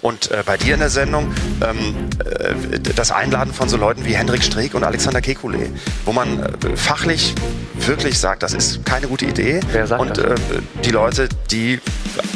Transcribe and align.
Und 0.00 0.30
äh, 0.30 0.42
bei 0.44 0.56
dir 0.56 0.74
in 0.74 0.80
der 0.80 0.90
Sendung 0.90 1.32
ähm, 1.60 2.08
äh, 2.24 2.78
das 2.94 3.10
Einladen 3.10 3.52
von 3.52 3.68
so 3.68 3.76
Leuten 3.76 4.04
wie 4.04 4.14
Hendrik 4.14 4.42
Streeck 4.42 4.74
und 4.74 4.84
Alexander 4.84 5.20
Kekulé, 5.20 5.70
wo 6.04 6.12
man 6.12 6.40
äh, 6.40 6.76
fachlich 6.76 7.34
wirklich 7.74 8.18
sagt, 8.18 8.42
das 8.42 8.52
ist 8.54 8.84
keine 8.84 9.08
gute 9.08 9.24
Idee. 9.24 9.60
Wer 9.72 9.86
sagt 9.86 10.00
und 10.00 10.16
das? 10.16 10.24
äh, 10.24 10.34
die 10.84 10.90
Leute, 10.90 11.28
die 11.50 11.80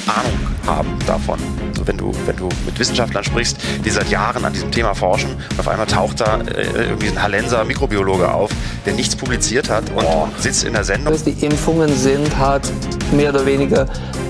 Ahnung 0.07 0.39
haben 0.67 0.99
davon. 1.07 1.39
So, 1.83 1.89
wenn, 1.89 1.97
du, 1.97 2.13
wenn 2.27 2.37
du 2.37 2.49
mit 2.65 2.79
Wissenschaftlern 2.79 3.25
sprichst, 3.25 3.57
die 3.85 3.91
seit 3.91 4.09
Jahren 4.09 4.45
an 4.45 4.53
diesem 4.53 4.71
Thema 4.71 4.95
forschen, 4.95 5.31
und 5.51 5.59
auf 5.59 5.67
einmal 5.67 5.87
taucht 5.87 6.21
da 6.21 6.39
äh, 6.39 6.85
irgendwie 6.85 7.09
ein 7.09 7.21
Hallenser 7.21 7.65
Mikrobiologe 7.65 8.33
auf, 8.33 8.51
der 8.87 8.95
nichts 8.95 9.17
publiziert 9.17 9.69
hat 9.69 9.85
und 9.91 10.41
sitzt 10.41 10.65
in 10.65 10.75
der 10.75 10.85
Sendung. 10.85 11.15
Die 11.25 11.45
Impfungen 11.45 11.95
sind 11.97 12.39
halt 12.39 12.71
mehr 13.13 13.31
oder 13.31 13.45
weniger 13.45 13.87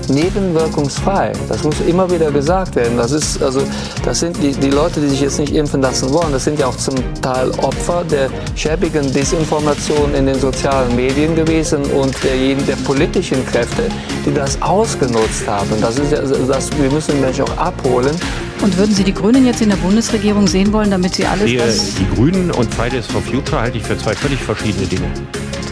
nebenwirkungsfrei. 0.09 1.33
Das 1.47 1.63
muss 1.63 1.79
immer 1.87 2.09
wieder 2.09 2.31
gesagt 2.31 2.75
werden. 2.75 2.97
Das 2.97 3.11
ist 3.11 3.41
also, 3.41 3.61
das 4.03 4.19
sind 4.19 4.41
die, 4.41 4.51
die 4.51 4.69
Leute, 4.69 4.99
die 4.99 5.07
sich 5.07 5.21
jetzt 5.21 5.39
nicht 5.39 5.53
impfen 5.55 5.81
lassen 5.81 6.11
wollen. 6.11 6.31
Das 6.31 6.43
sind 6.43 6.59
ja 6.59 6.67
auch 6.67 6.75
zum 6.75 6.95
Teil 7.21 7.51
Opfer 7.61 8.03
der 8.09 8.29
schäbigen 8.55 9.11
Desinformation 9.13 10.13
in 10.15 10.25
den 10.25 10.39
sozialen 10.39 10.95
Medien 10.95 11.35
gewesen 11.35 11.83
und 11.91 12.21
derjenigen 12.23 12.65
der 12.65 12.75
politischen 12.77 13.45
Kräfte, 13.45 13.83
die 14.25 14.33
das 14.33 14.61
ausgenutzt 14.61 15.47
haben. 15.47 15.69
Das 15.81 15.97
ist 15.97 16.11
ja, 16.11 16.21
das, 16.21 16.69
wir 16.77 16.91
müssen 16.91 17.19
Menschen 17.21 17.42
auch 17.43 17.57
abholen. 17.57 18.15
Und 18.61 18.77
würden 18.77 18.95
Sie 18.95 19.03
die 19.03 19.13
Grünen 19.13 19.45
jetzt 19.45 19.61
in 19.61 19.69
der 19.69 19.75
Bundesregierung 19.77 20.47
sehen 20.47 20.71
wollen, 20.71 20.89
damit 20.89 21.15
sie 21.15 21.25
alles 21.25 21.49
sehe 21.49 21.57
das... 21.57 21.95
die 21.95 22.07
Grünen 22.15 22.49
und 22.51 22.73
Fridays 22.73 23.05
for 23.07 23.21
Future 23.21 23.61
halte 23.61 23.77
ich 23.77 23.83
für 23.83 23.97
zwei 23.97 24.13
völlig 24.13 24.39
verschiedene 24.39 24.87
Dinge. 24.87 25.07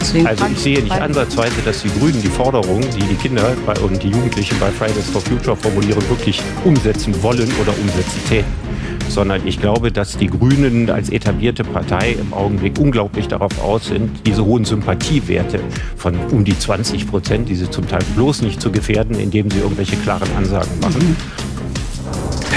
Deswegen 0.02 0.26
Also 0.26 0.44
ich 0.52 0.58
sehe 0.58 0.82
nicht 0.82 1.00
ansatzweise, 1.00 1.62
dass 1.64 1.82
die 1.82 1.88
Grünen 1.88 2.20
die 2.20 2.28
Forderungen, 2.28 2.84
die 2.96 3.04
die 3.06 3.14
Kinder 3.14 3.54
bei, 3.64 3.78
und 3.80 4.02
die 4.02 4.10
Jugendlichen 4.10 4.58
bei 4.58 4.70
Fridays 4.70 5.08
for 5.08 5.20
Future 5.20 5.56
formulieren, 5.56 6.02
wirklich 6.08 6.42
umsetzen 6.64 7.22
wollen 7.22 7.50
oder 7.60 7.72
umsetzen 7.80 8.20
täten. 8.28 8.52
Sondern 9.08 9.46
ich 9.46 9.60
glaube, 9.60 9.92
dass 9.92 10.16
die 10.16 10.26
Grünen 10.26 10.90
als 10.90 11.08
etablierte 11.08 11.64
Partei 11.64 12.16
im 12.20 12.34
Augenblick 12.34 12.78
unglaublich 12.78 13.28
darauf 13.28 13.62
aus 13.62 13.86
sind, 13.86 14.26
diese 14.26 14.44
hohen 14.44 14.64
Sympathiewerte 14.64 15.60
von 15.96 16.16
um 16.30 16.44
die 16.44 16.58
20 16.58 17.06
Prozent, 17.08 17.48
diese 17.48 17.70
zum 17.70 17.86
Teil 17.86 18.02
bloß 18.16 18.42
nicht 18.42 18.60
zu 18.60 18.72
gefährden, 18.72 19.18
indem 19.18 19.50
sie 19.50 19.58
irgendwelche 19.58 19.96
klaren 19.96 20.28
Ansagen 20.36 20.80
machen. 20.80 21.16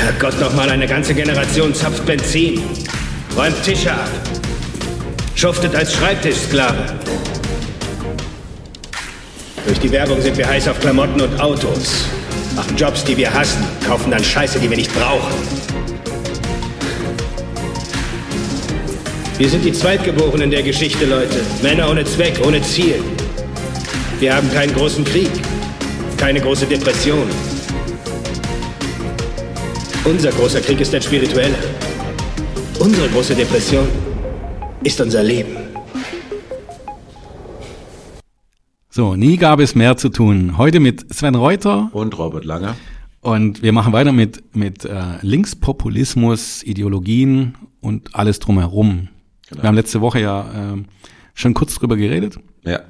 Herrgott, 0.06 0.40
noch 0.40 0.54
mal 0.54 0.70
eine 0.70 0.86
ganze 0.86 1.16
Generation 1.16 1.74
zapft 1.74 2.06
Benzin, 2.06 2.62
räumt 3.36 3.56
Tische 3.64 3.92
ab, 3.92 4.08
schuftet 5.34 5.74
als 5.74 5.96
Schreibtischsklave. 5.96 6.78
Durch 9.66 9.80
die 9.80 9.92
Werbung 9.92 10.22
sind 10.22 10.38
wir 10.38 10.48
heiß 10.48 10.68
auf 10.68 10.80
Klamotten 10.80 11.20
und 11.22 11.42
Autos, 11.42 12.06
machen 12.56 12.78
Jobs, 12.78 13.04
die 13.04 13.18
wir 13.18 13.34
hassen, 13.34 13.66
kaufen 13.88 14.12
dann 14.12 14.24
Scheiße, 14.24 14.60
die 14.60 14.70
wir 14.70 14.78
nicht 14.78 14.94
brauchen. 14.94 15.34
Wir 19.40 19.50
sind 19.50 19.66
die 19.66 19.74
Zweitgeborenen 19.74 20.52
der 20.52 20.62
Geschichte, 20.62 21.06
Leute. 21.06 21.38
Männer 21.64 21.90
ohne 21.90 22.06
Zweck, 22.06 22.40
ohne 22.46 22.62
Ziel. 22.62 23.04
Wir 24.20 24.36
haben 24.36 24.54
keinen 24.54 24.76
großen 24.76 25.04
Krieg, 25.04 25.32
keine 26.18 26.42
große 26.42 26.68
Depression. 26.68 27.28
Unser 30.06 30.30
großer 30.30 30.62
Krieg 30.62 30.80
ist 30.82 30.94
ein 30.94 31.02
spiritueller. 31.02 31.58
Unsere 32.80 33.10
große 33.10 33.34
Depression 33.34 33.88
ist 34.84 35.02
unser 35.02 35.24
Leben. 35.24 35.58
So, 38.92 39.16
nie 39.16 39.38
gab 39.38 39.60
es 39.60 39.74
mehr 39.74 39.98
zu 39.98 40.10
tun. 40.10 40.60
Heute 40.60 40.80
mit 40.80 41.12
Sven 41.12 41.34
Reuter 41.34 41.90
Und 41.92 42.18
Robert 42.20 42.46
Langer. 42.46 42.76
und 43.22 43.64
wir 43.64 43.74
machen 43.74 43.94
weiter 43.94 44.12
mit, 44.12 44.56
mit 44.56 44.86
äh, 44.86 45.18
Linkspopulismus, 45.22 46.62
Ideologien 46.62 47.56
und 47.82 48.14
alles 48.14 48.38
drumherum. 48.38 49.08
Genau. 49.50 49.64
Wir 49.64 49.68
haben 49.68 49.76
letzte 49.76 50.02
Woche 50.02 50.22
ja 50.22 50.46
ähm, 50.56 50.86
schon 51.34 51.56
kurz 51.56 51.74
drüber 51.74 51.98
geredet. 51.98 52.38
Ja. 52.64 52.82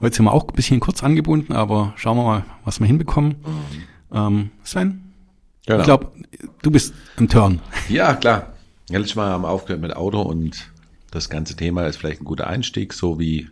Heute 0.00 0.16
sind 0.16 0.24
wir 0.24 0.32
auch 0.32 0.48
ein 0.48 0.54
bisschen 0.56 0.80
kurz 0.80 1.04
angebunden, 1.04 1.52
aber 1.52 1.92
schauen 1.94 2.16
wir 2.16 2.24
mal, 2.24 2.44
was 2.64 2.80
wir 2.80 2.86
hinbekommen. 2.88 3.36
Ähm, 4.12 4.50
Sven, 4.64 5.11
Genau. 5.66 5.78
ich 5.78 5.84
glaube, 5.84 6.12
du 6.62 6.70
bist 6.70 6.94
im 7.16 7.28
Turn. 7.28 7.60
Ja, 7.88 8.14
klar. 8.14 8.52
Ja, 8.90 8.98
Letztes 8.98 9.16
Mal 9.16 9.30
haben 9.30 9.42
wir 9.42 9.48
aufgehört 9.48 9.80
mit 9.80 9.94
Auto 9.94 10.20
und 10.20 10.70
das 11.10 11.28
ganze 11.28 11.54
Thema 11.54 11.86
ist 11.86 11.96
vielleicht 11.96 12.20
ein 12.20 12.24
guter 12.24 12.46
Einstieg, 12.46 12.92
so 12.92 13.20
wie 13.20 13.48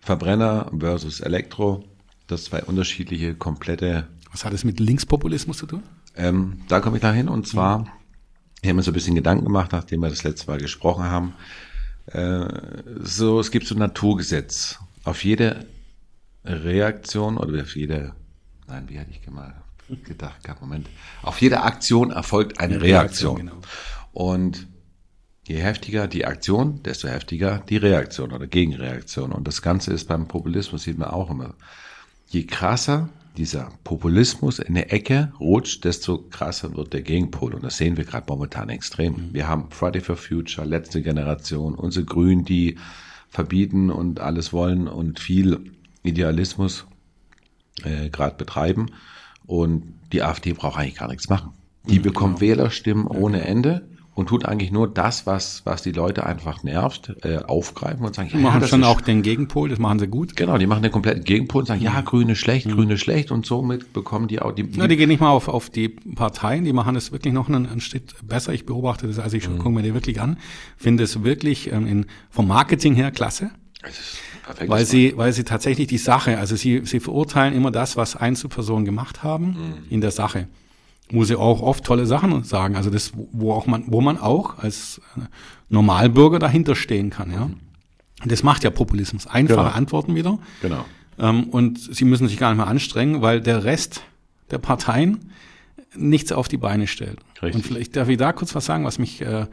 Verbrenner 0.00 0.70
versus 0.78 1.20
Elektro. 1.20 1.84
Das 2.26 2.44
zwei 2.44 2.62
unterschiedliche, 2.62 3.34
komplette. 3.34 4.08
Was 4.32 4.44
hat 4.44 4.54
es 4.54 4.64
mit 4.64 4.80
Linkspopulismus 4.80 5.58
zu 5.58 5.66
tun? 5.66 5.82
Ähm, 6.16 6.62
da 6.68 6.80
komme 6.80 6.96
ich 6.96 7.02
da 7.02 7.12
hin 7.12 7.28
und 7.28 7.46
zwar, 7.46 7.86
ich 8.62 8.68
habe 8.68 8.76
mir 8.76 8.82
so 8.82 8.90
ein 8.90 8.94
bisschen 8.94 9.14
Gedanken 9.14 9.44
gemacht, 9.44 9.72
nachdem 9.72 10.00
wir 10.00 10.08
das 10.08 10.24
letzte 10.24 10.46
Mal 10.46 10.58
gesprochen 10.58 11.04
haben. 11.04 11.34
Äh, 12.06 12.46
so, 13.00 13.40
es 13.40 13.50
gibt 13.50 13.66
so 13.66 13.74
ein 13.74 13.80
Naturgesetz. 13.80 14.78
Auf 15.04 15.24
jede 15.24 15.66
Reaktion 16.44 17.36
oder 17.36 17.60
auf 17.60 17.76
jede, 17.76 18.14
nein, 18.66 18.88
wie 18.88 18.98
hatte 18.98 19.10
ich 19.10 19.28
mal 19.30 19.63
gedacht, 20.04 20.42
gehabt, 20.44 20.60
Moment. 20.60 20.88
Auf 21.22 21.40
jede 21.40 21.62
Aktion 21.62 22.10
erfolgt 22.10 22.60
eine 22.60 22.80
Reaktion. 22.80 23.36
genau. 23.36 23.58
Und 24.12 24.66
je 25.46 25.56
heftiger 25.56 26.08
die 26.08 26.24
Aktion, 26.24 26.82
desto 26.82 27.08
heftiger 27.08 27.62
die 27.68 27.76
Reaktion 27.76 28.32
oder 28.32 28.46
Gegenreaktion. 28.46 29.32
Und 29.32 29.46
das 29.46 29.62
Ganze 29.62 29.92
ist 29.92 30.08
beim 30.08 30.28
Populismus, 30.28 30.84
sieht 30.84 30.98
man 30.98 31.10
auch 31.10 31.30
immer. 31.30 31.54
Je 32.28 32.44
krasser 32.44 33.10
dieser 33.36 33.70
Populismus 33.82 34.60
in 34.60 34.74
der 34.74 34.92
Ecke 34.92 35.32
rutscht, 35.40 35.84
desto 35.84 36.18
krasser 36.18 36.76
wird 36.76 36.92
der 36.92 37.02
Gegenpol. 37.02 37.52
Und 37.54 37.64
das 37.64 37.76
sehen 37.76 37.96
wir 37.96 38.04
gerade 38.04 38.26
momentan 38.28 38.68
extrem. 38.68 39.34
Wir 39.34 39.48
haben 39.48 39.70
Friday 39.70 40.00
for 40.00 40.16
Future, 40.16 40.66
letzte 40.66 41.02
Generation, 41.02 41.74
unsere 41.74 42.04
Grünen, 42.04 42.44
die 42.44 42.78
verbieten 43.28 43.90
und 43.90 44.20
alles 44.20 44.52
wollen 44.52 44.86
und 44.86 45.18
viel 45.18 45.72
Idealismus 46.04 46.86
äh, 47.82 48.08
gerade 48.08 48.36
betreiben. 48.36 48.86
Und 49.46 49.94
die 50.12 50.22
AfD 50.22 50.52
braucht 50.52 50.78
eigentlich 50.78 50.96
gar 50.96 51.08
nichts 51.08 51.28
machen. 51.28 51.50
Die 51.86 51.98
bekommt 51.98 52.40
Wählerstimmen 52.40 53.06
ohne 53.06 53.42
Ende 53.42 53.86
und 54.14 54.28
tut 54.28 54.46
eigentlich 54.46 54.70
nur 54.70 54.88
das, 54.88 55.26
was, 55.26 55.62
was 55.66 55.82
die 55.82 55.90
Leute 55.92 56.24
einfach 56.24 56.62
nervt, 56.62 57.14
äh, 57.22 57.38
aufgreifen 57.38 58.06
und 58.06 58.14
sagen, 58.14 58.30
Die 58.32 58.38
machen 58.38 58.60
das 58.60 58.70
schon 58.70 58.84
auch 58.84 59.00
den 59.00 59.22
Gegenpol, 59.22 59.68
das 59.68 59.78
machen 59.80 59.98
sie 59.98 60.06
gut. 60.06 60.34
Genau, 60.36 60.56
die 60.56 60.66
machen 60.68 60.82
den 60.84 60.92
kompletten 60.92 61.24
Gegenpol 61.24 61.62
und 61.62 61.66
sagen, 61.66 61.82
ja, 61.82 62.00
Grüne 62.00 62.36
schlecht, 62.36 62.70
Grüne 62.70 62.96
schlecht 62.96 63.32
und 63.32 63.44
somit 63.44 63.92
bekommen 63.92 64.28
die 64.28 64.40
auch 64.40 64.52
die, 64.52 64.66
Ja, 64.78 64.86
die 64.86 64.96
gehen 64.96 65.08
nicht 65.08 65.20
mal 65.20 65.30
auf, 65.30 65.48
auf 65.48 65.68
die 65.68 65.88
Parteien, 65.88 66.64
die 66.64 66.72
machen 66.72 66.94
es 66.96 67.10
wirklich 67.12 67.34
noch 67.34 67.48
einen, 67.48 67.66
einen 67.66 67.80
Schritt 67.80 68.14
besser. 68.22 68.54
Ich 68.54 68.64
beobachte 68.64 69.06
das, 69.08 69.18
also 69.18 69.36
ich 69.36 69.46
Mhm. 69.48 69.58
gucke 69.58 69.70
mir 69.74 69.82
die 69.82 69.92
wirklich 69.94 70.20
an, 70.22 70.38
finde 70.76 71.02
es 71.02 71.24
wirklich 71.24 71.70
ähm, 71.72 71.86
in, 71.86 72.06
vom 72.30 72.46
Marketing 72.46 72.94
her 72.94 73.10
klasse, 73.10 73.50
Das 74.46 74.50
ist 74.50 74.56
perfekt. 74.58 74.70
weil 74.70 74.84
sie, 74.84 75.12
weil 75.16 75.32
sie 75.32 75.44
tatsächlich 75.44 75.86
die 75.88 75.98
Sache, 75.98 76.38
also 76.38 76.54
sie, 76.56 76.82
sie 76.84 77.00
verurteilen 77.00 77.54
immer 77.54 77.70
das, 77.70 77.96
was 77.96 78.14
Einzelpersonen 78.16 78.84
gemacht 78.84 79.22
haben 79.22 79.46
Mhm. 79.48 79.74
in 79.90 80.00
der 80.00 80.10
Sache. 80.10 80.48
Wo 81.10 81.24
sie 81.24 81.36
auch 81.36 81.60
oft 81.60 81.84
tolle 81.84 82.06
Sachen 82.06 82.44
sagen, 82.44 82.76
also 82.76 82.88
das, 82.90 83.12
wo 83.32 83.52
auch 83.52 83.66
man, 83.66 83.84
wo 83.88 84.00
man 84.00 84.18
auch 84.18 84.58
als 84.58 85.00
äh, 85.16 85.20
Normalbürger 85.68 86.38
dahinter 86.38 86.74
stehen 86.74 87.10
kann, 87.10 87.30
ja. 87.32 87.42
Und 88.22 88.32
das 88.32 88.42
macht 88.42 88.64
ja 88.64 88.70
Populismus. 88.70 89.26
Einfache 89.26 89.64
Genau. 89.64 89.70
Antworten 89.76 90.14
wieder. 90.14 90.38
Genau. 90.62 90.84
Ähm, 91.18 91.44
und 91.44 91.78
sie 91.78 92.04
müssen 92.06 92.26
sich 92.28 92.38
gar 92.38 92.50
nicht 92.50 92.56
mehr 92.58 92.66
anstrengen, 92.68 93.20
weil 93.22 93.40
der 93.42 93.64
Rest 93.64 94.02
der 94.50 94.58
Parteien 94.58 95.30
nichts 95.94 96.32
auf 96.32 96.48
die 96.48 96.56
Beine 96.56 96.86
stellt. 96.86 97.18
Richtig. 97.42 97.54
Und 97.56 97.62
vielleicht 97.66 97.96
darf 97.96 98.08
ich 98.08 98.16
da 98.16 98.32
kurz 98.32 98.54
was 98.54 98.64
sagen, 98.64 98.84
was 98.84 98.98
mich, 98.98 99.20
äh, 99.20 99.46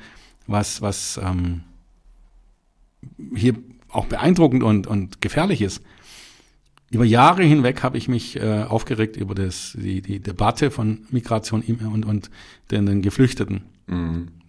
was, 0.47 0.81
was 0.81 1.19
ähm, 1.23 1.61
hier 3.35 3.55
auch 3.91 4.05
beeindruckend 4.05 4.63
und, 4.63 4.87
und 4.87 5.21
gefährlich 5.21 5.61
ist. 5.61 5.81
Über 6.89 7.05
Jahre 7.05 7.43
hinweg 7.43 7.83
habe 7.83 7.97
ich 7.97 8.07
mich 8.07 8.35
äh, 8.35 8.63
aufgeregt 8.63 9.15
über 9.15 9.33
das, 9.33 9.77
die, 9.79 10.01
die 10.01 10.19
Debatte 10.19 10.71
von 10.71 11.05
Migration 11.09 11.61
und, 11.61 12.05
und 12.05 12.29
den, 12.69 12.85
den 12.85 13.01
Geflüchteten. 13.01 13.63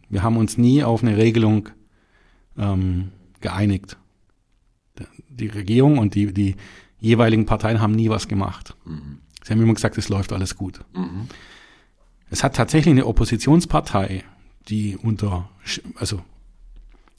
Wir 0.08 0.22
haben 0.22 0.36
uns 0.36 0.58
nie 0.58 0.84
auf 0.84 1.02
eine 1.02 1.16
Regelung 1.16 1.68
ähm, 2.58 3.12
geeinigt. 3.40 3.96
Die 5.28 5.48
Regierung 5.48 5.98
und 5.98 6.14
die, 6.14 6.32
die 6.32 6.56
jeweiligen 7.00 7.46
Parteien 7.46 7.80
haben 7.80 7.94
nie 7.94 8.08
was 8.08 8.28
gemacht. 8.28 8.76
Sie 9.42 9.52
haben 9.52 9.62
immer 9.62 9.74
gesagt, 9.74 9.98
es 9.98 10.08
läuft 10.08 10.32
alles 10.32 10.56
gut. 10.56 10.84
Es 12.30 12.44
hat 12.44 12.54
tatsächlich 12.54 12.92
eine 12.92 13.06
Oppositionspartei, 13.06 14.24
die 14.68 14.96
unter, 14.96 15.50
also 15.96 16.22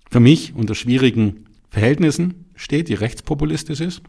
für 0.10 0.20
mich 0.20 0.54
unter 0.56 0.76
schwierigen 0.76 1.46
Verhältnissen 1.74 2.46
steht, 2.54 2.88
die 2.88 2.94
rechtspopulistisch 2.94 3.82
ist. 3.82 4.04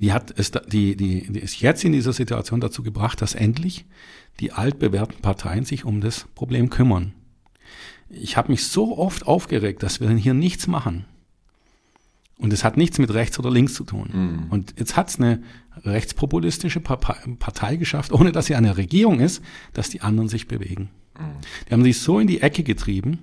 Die 0.00 0.12
hat 0.12 0.36
es, 0.36 0.50
die, 0.50 0.96
die, 0.96 1.32
die 1.32 1.38
ist 1.38 1.60
jetzt 1.60 1.84
in 1.84 1.92
dieser 1.92 2.12
Situation 2.12 2.60
dazu 2.60 2.82
gebracht, 2.82 3.22
dass 3.22 3.36
endlich 3.36 3.86
die 4.40 4.50
altbewährten 4.50 5.22
Parteien 5.22 5.64
sich 5.64 5.84
um 5.84 6.00
das 6.00 6.26
Problem 6.34 6.70
kümmern. 6.70 7.12
Ich 8.08 8.36
habe 8.36 8.50
mich 8.50 8.66
so 8.66 8.98
oft 8.98 9.28
aufgeregt, 9.28 9.84
dass 9.84 10.00
wir 10.00 10.10
hier 10.10 10.34
nichts 10.34 10.66
machen. 10.66 11.04
Und 12.36 12.52
es 12.52 12.64
hat 12.64 12.76
nichts 12.76 12.98
mit 12.98 13.14
rechts 13.14 13.38
oder 13.38 13.52
links 13.52 13.74
zu 13.74 13.84
tun. 13.84 14.08
Und 14.50 14.74
jetzt 14.76 14.96
hat 14.96 15.10
es 15.10 15.20
eine 15.20 15.40
rechtspopulistische 15.84 16.80
Partei, 16.80 17.14
Partei 17.38 17.76
geschafft, 17.76 18.12
ohne 18.12 18.32
dass 18.32 18.46
sie 18.46 18.56
eine 18.56 18.76
Regierung 18.76 19.20
ist, 19.20 19.40
dass 19.72 19.88
die 19.88 20.00
anderen 20.00 20.28
sich 20.28 20.48
bewegen. 20.48 20.90
Die 21.68 21.72
haben 21.72 21.84
sich 21.84 22.00
so 22.00 22.18
in 22.18 22.26
die 22.26 22.40
Ecke 22.40 22.64
getrieben. 22.64 23.20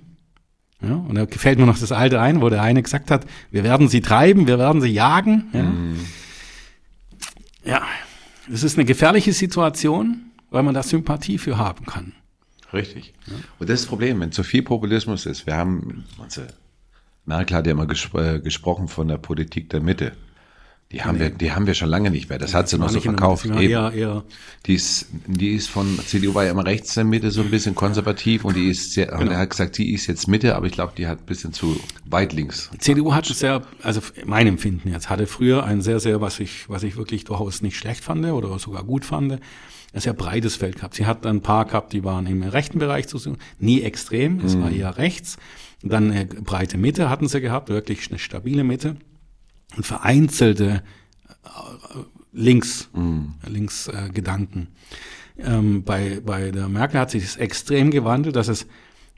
Ja, 0.82 0.94
und 0.94 1.14
da 1.14 1.24
gefällt 1.24 1.58
mir 1.58 1.66
noch 1.66 1.78
das 1.78 1.92
alte 1.92 2.20
ein, 2.20 2.40
wo 2.40 2.48
der 2.48 2.62
eine 2.62 2.82
gesagt 2.82 3.10
hat, 3.10 3.24
wir 3.50 3.62
werden 3.62 3.88
sie 3.88 4.00
treiben, 4.00 4.46
wir 4.46 4.58
werden 4.58 4.80
sie 4.80 4.88
jagen. 4.88 5.96
Ja, 7.64 7.72
ja 7.72 7.82
das 8.48 8.62
ist 8.64 8.76
eine 8.76 8.84
gefährliche 8.84 9.32
Situation, 9.32 10.32
weil 10.50 10.62
man 10.62 10.74
da 10.74 10.82
Sympathie 10.82 11.38
für 11.38 11.56
haben 11.56 11.86
kann. 11.86 12.12
Richtig. 12.72 13.14
Und 13.58 13.68
das 13.68 13.80
ist 13.80 13.82
das 13.84 13.88
Problem, 13.88 14.20
wenn 14.20 14.32
zu 14.32 14.42
viel 14.42 14.62
Populismus 14.62 15.26
ist. 15.26 15.46
Wir 15.46 15.56
haben, 15.56 16.04
also 16.18 16.42
Merkel 17.26 17.56
hat 17.56 17.66
ja 17.66 17.72
immer 17.72 17.86
gespr 17.86 18.34
äh, 18.34 18.40
gesprochen 18.40 18.88
von 18.88 19.08
der 19.08 19.18
Politik 19.18 19.70
der 19.70 19.80
Mitte. 19.80 20.12
Die 20.92 21.02
haben 21.02 21.18
wir, 21.18 21.30
die 21.30 21.52
haben 21.52 21.66
wir 21.66 21.72
schon 21.72 21.88
lange 21.88 22.10
nicht 22.10 22.28
mehr. 22.28 22.38
Das 22.38 22.52
hat 22.52 22.68
sie 22.68 22.76
noch 22.76 22.90
so 22.90 23.00
verkauft. 23.00 23.46
Eben. 23.46 23.58
eher, 23.58 23.92
eher 23.92 24.24
Die 24.66 24.74
ist, 24.74 25.06
die 25.26 25.54
ist 25.54 25.70
von, 25.70 25.98
CDU 25.98 26.34
war 26.34 26.44
ja 26.44 26.50
immer 26.50 26.66
rechts 26.66 26.94
in 26.96 27.00
der 27.00 27.04
Mitte 27.06 27.30
so 27.30 27.40
ein 27.40 27.50
bisschen 27.50 27.74
konservativ 27.74 28.44
und 28.44 28.56
die 28.56 28.68
ist 28.68 28.92
sehr, 28.92 29.18
und 29.18 29.28
er 29.28 29.38
hat 29.38 29.50
gesagt, 29.50 29.74
sie 29.74 29.90
ist 29.90 30.06
jetzt 30.06 30.28
Mitte, 30.28 30.54
aber 30.54 30.66
ich 30.66 30.72
glaube, 30.72 30.92
die 30.96 31.06
hat 31.06 31.20
ein 31.20 31.26
bisschen 31.26 31.54
zu 31.54 31.80
weit 32.04 32.34
links. 32.34 32.70
CDU 32.78 33.14
hatte 33.14 33.32
sehr, 33.32 33.62
also 33.82 34.02
mein 34.26 34.46
Empfinden 34.46 34.90
jetzt, 34.90 35.08
hatte 35.08 35.26
früher 35.26 35.64
ein 35.64 35.80
sehr, 35.80 35.98
sehr, 35.98 36.20
was 36.20 36.40
ich, 36.40 36.68
was 36.68 36.82
ich 36.82 36.96
wirklich 36.96 37.24
durchaus 37.24 37.62
nicht 37.62 37.78
schlecht 37.78 38.04
fand 38.04 38.26
oder 38.26 38.58
sogar 38.58 38.84
gut 38.84 39.06
fand, 39.06 39.32
ein 39.32 40.00
sehr 40.00 40.12
breites 40.12 40.56
Feld 40.56 40.76
gehabt. 40.76 40.94
Sie 40.94 41.06
hat 41.06 41.24
ein 41.24 41.40
paar 41.40 41.64
gehabt, 41.64 41.94
die 41.94 42.04
waren 42.04 42.26
im 42.26 42.42
rechten 42.42 42.78
Bereich 42.78 43.08
zu 43.08 43.16
suchen, 43.16 43.38
nie 43.58 43.80
extrem, 43.80 44.40
es 44.40 44.58
war 44.58 44.70
eher 44.70 44.98
rechts. 44.98 45.38
Dann 45.82 46.12
eine 46.12 46.26
breite 46.26 46.76
Mitte 46.76 47.08
hatten 47.08 47.28
sie 47.28 47.40
gehabt, 47.40 47.70
wirklich 47.70 48.10
eine 48.10 48.18
stabile 48.18 48.62
Mitte. 48.62 48.96
Und 49.76 49.86
vereinzelte 49.86 50.82
äh, 51.44 51.48
links, 52.32 52.88
links 53.48 53.88
äh, 53.88 54.10
Gedanken. 54.12 54.68
Ähm, 55.38 55.82
bei, 55.82 56.20
bei 56.24 56.50
der 56.50 56.68
Merkel 56.68 57.00
hat 57.00 57.10
sich 57.10 57.22
das 57.22 57.36
extrem 57.36 57.90
gewandelt, 57.90 58.36
dass 58.36 58.48
es 58.48 58.66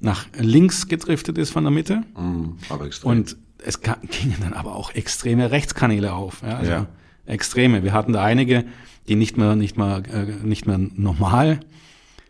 nach 0.00 0.26
links 0.38 0.88
gedriftet 0.88 1.38
ist 1.38 1.50
von 1.50 1.64
der 1.64 1.70
Mitte. 1.70 2.02
Mhm, 2.16 2.56
aber 2.68 2.86
extrem. 2.86 3.10
Und 3.10 3.36
es 3.58 3.80
gingen 3.80 4.36
dann 4.40 4.52
aber 4.52 4.74
auch 4.76 4.90
extreme 4.94 5.50
Rechtskanäle 5.50 6.12
auf. 6.12 6.42
Ja, 6.42 6.56
also 6.58 6.70
Ja. 6.70 6.86
Extreme. 7.26 7.82
Wir 7.82 7.94
hatten 7.94 8.12
da 8.12 8.22
einige, 8.22 8.66
die 9.08 9.16
nicht 9.16 9.38
mehr, 9.38 9.56
nicht 9.56 9.78
mehr, 9.78 10.02
äh, 10.12 10.26
nicht 10.44 10.66
mehr 10.66 10.78
normal 10.78 11.60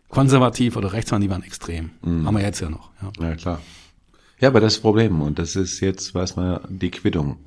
konservativ 0.09 0.77
oder 0.77 0.93
rechts 0.93 1.11
waren, 1.11 1.21
die 1.21 1.31
waren 1.31 1.43
extrem. 1.43 1.91
Mhm. 2.03 2.27
Haben 2.27 2.37
wir 2.37 2.43
jetzt 2.45 2.61
ja 2.61 2.71
noch. 2.71 2.91
Ja. 3.03 3.29
Ja, 3.31 3.35
klar. 3.35 3.61
Ja, 4.41 4.49
aber 4.49 4.61
das 4.61 4.75
ist 4.75 4.79
das 4.79 4.83
Problem. 4.83 5.21
Und 5.23 5.39
das 5.39 5.57
ist 5.57 5.81
jetzt, 5.81 6.15
weiß 6.15 6.37
man, 6.37 6.61
die 6.69 6.91
Quittung. 6.91 7.39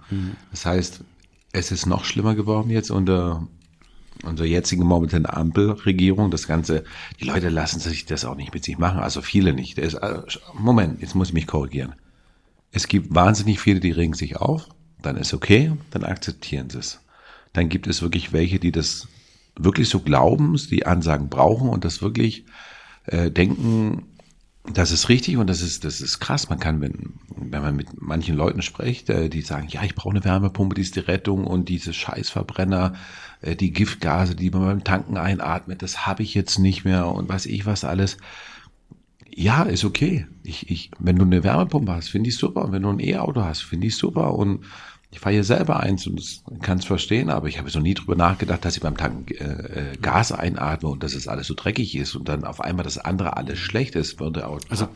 Das 0.52 0.66
heißt, 0.66 1.04
es 1.52 1.72
ist 1.72 1.86
noch 1.86 2.06
schlimmer 2.06 2.36
geworden 2.36 2.70
jetzt 2.70 2.92
unter 2.92 3.48
unserer 4.24 4.48
jetzigen 4.48 4.86
momentanen 4.86 5.28
Ampelregierung. 5.28 6.32
Das 6.32 6.48
Ganze, 6.48 6.84
die 7.20 7.26
Leute 7.26 7.50
lassen 7.50 7.80
sich 7.80 8.06
das 8.06 8.26
auch 8.26 8.36
nicht 8.36 8.54
mit 8.54 8.64
sich 8.64 8.78
machen. 8.78 9.00
Also 9.00 9.22
viele 9.22 9.54
nicht. 9.54 9.78
Es, 9.78 9.94
äh, 9.94 10.22
Moment, 10.54 11.02
jetzt 11.02 11.16
muss 11.16 11.30
ich 11.30 11.34
mich 11.34 11.48
korrigieren. 11.48 11.94
Es 12.72 12.88
gibt 12.88 13.14
wahnsinnig 13.14 13.60
viele, 13.60 13.80
die 13.80 13.92
regen 13.92 14.14
sich 14.14 14.38
auf. 14.38 14.68
Dann 15.02 15.18
ist 15.18 15.34
okay, 15.34 15.74
dann 15.92 16.04
akzeptieren 16.04 16.70
sie 16.70 16.80
es. 16.80 17.00
Dann 17.54 17.70
gibt 17.70 17.88
es 17.88 18.02
wirklich 18.02 18.34
welche, 18.34 18.60
die 18.60 18.72
das 18.72 19.08
wirklich 19.56 19.90
so 19.90 20.00
glauben, 20.00 20.56
die 20.70 20.86
Ansagen 20.86 21.30
brauchen 21.30 21.70
und 21.70 21.86
das 21.86 22.02
wirklich 22.02 22.46
äh, 23.06 23.32
denken, 23.32 24.04
das 24.74 24.92
ist 24.92 25.10
richtig 25.10 25.38
und 25.38 25.48
das 25.48 25.62
ist, 25.62 25.84
das 25.84 26.02
ist 26.02 26.20
krass. 26.20 26.50
Man 26.50 26.60
kann, 26.60 26.82
wenn, 26.82 27.14
wenn 27.36 27.62
man 27.62 27.76
mit 27.76 28.02
manchen 28.02 28.36
Leuten 28.36 28.62
spricht, 28.62 29.10
äh, 29.10 29.30
die 29.30 29.42
sagen, 29.42 29.68
ja, 29.70 29.84
ich 29.84 29.96
brauche 29.96 30.12
eine 30.12 30.24
Wärmepumpe, 30.24 30.76
die 30.76 30.82
ist 30.82 30.96
die 30.96 31.02
Rettung 31.02 31.46
und 31.46 31.70
diese 31.70 31.94
Scheißverbrenner, 31.94 32.94
äh, 33.42 33.56
die 33.56 33.72
Giftgase, 33.72 34.36
die 34.36 34.50
man 34.50 34.66
beim 34.66 34.84
Tanken 34.84 35.18
einatmet, 35.18 35.82
das 35.82 36.06
habe 36.06 36.24
ich 36.24 36.34
jetzt 36.34 36.60
nicht 36.60 36.86
mehr 36.86 37.08
und 37.08 37.30
weiß 37.30 37.46
ich 37.46 37.66
was 37.66 37.84
alles. 37.84 38.18
Ja, 39.34 39.64
ist 39.64 39.86
okay. 39.86 40.26
Ich, 40.44 40.70
ich, 40.70 40.92
wenn 41.00 41.18
du 41.18 41.24
eine 41.24 41.44
Wärmepumpe 41.44 41.94
hast, 41.94 42.10
finde 42.10 42.30
ich 42.30 42.38
super. 42.38 42.72
Wenn 42.72 42.82
du 42.82 42.90
ein 42.90 43.00
E-Auto 43.00 43.44
hast, 43.44 43.62
finde 43.62 43.88
ich 43.88 43.96
super. 43.96 44.34
Und 44.34 44.66
ich 45.10 45.20
fahre 45.20 45.34
hier 45.34 45.44
selber 45.44 45.80
eins 45.80 46.06
und 46.06 46.22
kann 46.62 46.80
es 46.80 46.86
verstehen, 46.86 47.30
aber 47.30 47.48
ich 47.48 47.60
habe 47.60 47.70
so 47.70 47.80
nie 47.80 47.94
drüber 47.94 48.16
nachgedacht, 48.16 48.66
dass 48.66 48.76
ich 48.76 48.82
beim 48.82 48.98
Tanken 48.98 49.34
äh, 49.36 49.92
äh, 49.94 49.98
Gas 50.02 50.32
einatme 50.32 50.90
und 50.90 51.02
dass 51.02 51.14
es 51.14 51.28
alles 51.28 51.48
so 51.48 51.54
dreckig 51.54 51.96
ist 51.96 52.16
und 52.16 52.28
dann 52.28 52.44
auf 52.44 52.60
einmal 52.60 52.84
das 52.84 52.98
andere 52.98 53.38
alles 53.38 53.58
schlecht 53.58 53.96
ist, 53.96 54.20
würde 54.20 54.48
auch. 54.48 54.60
Also 54.70 54.90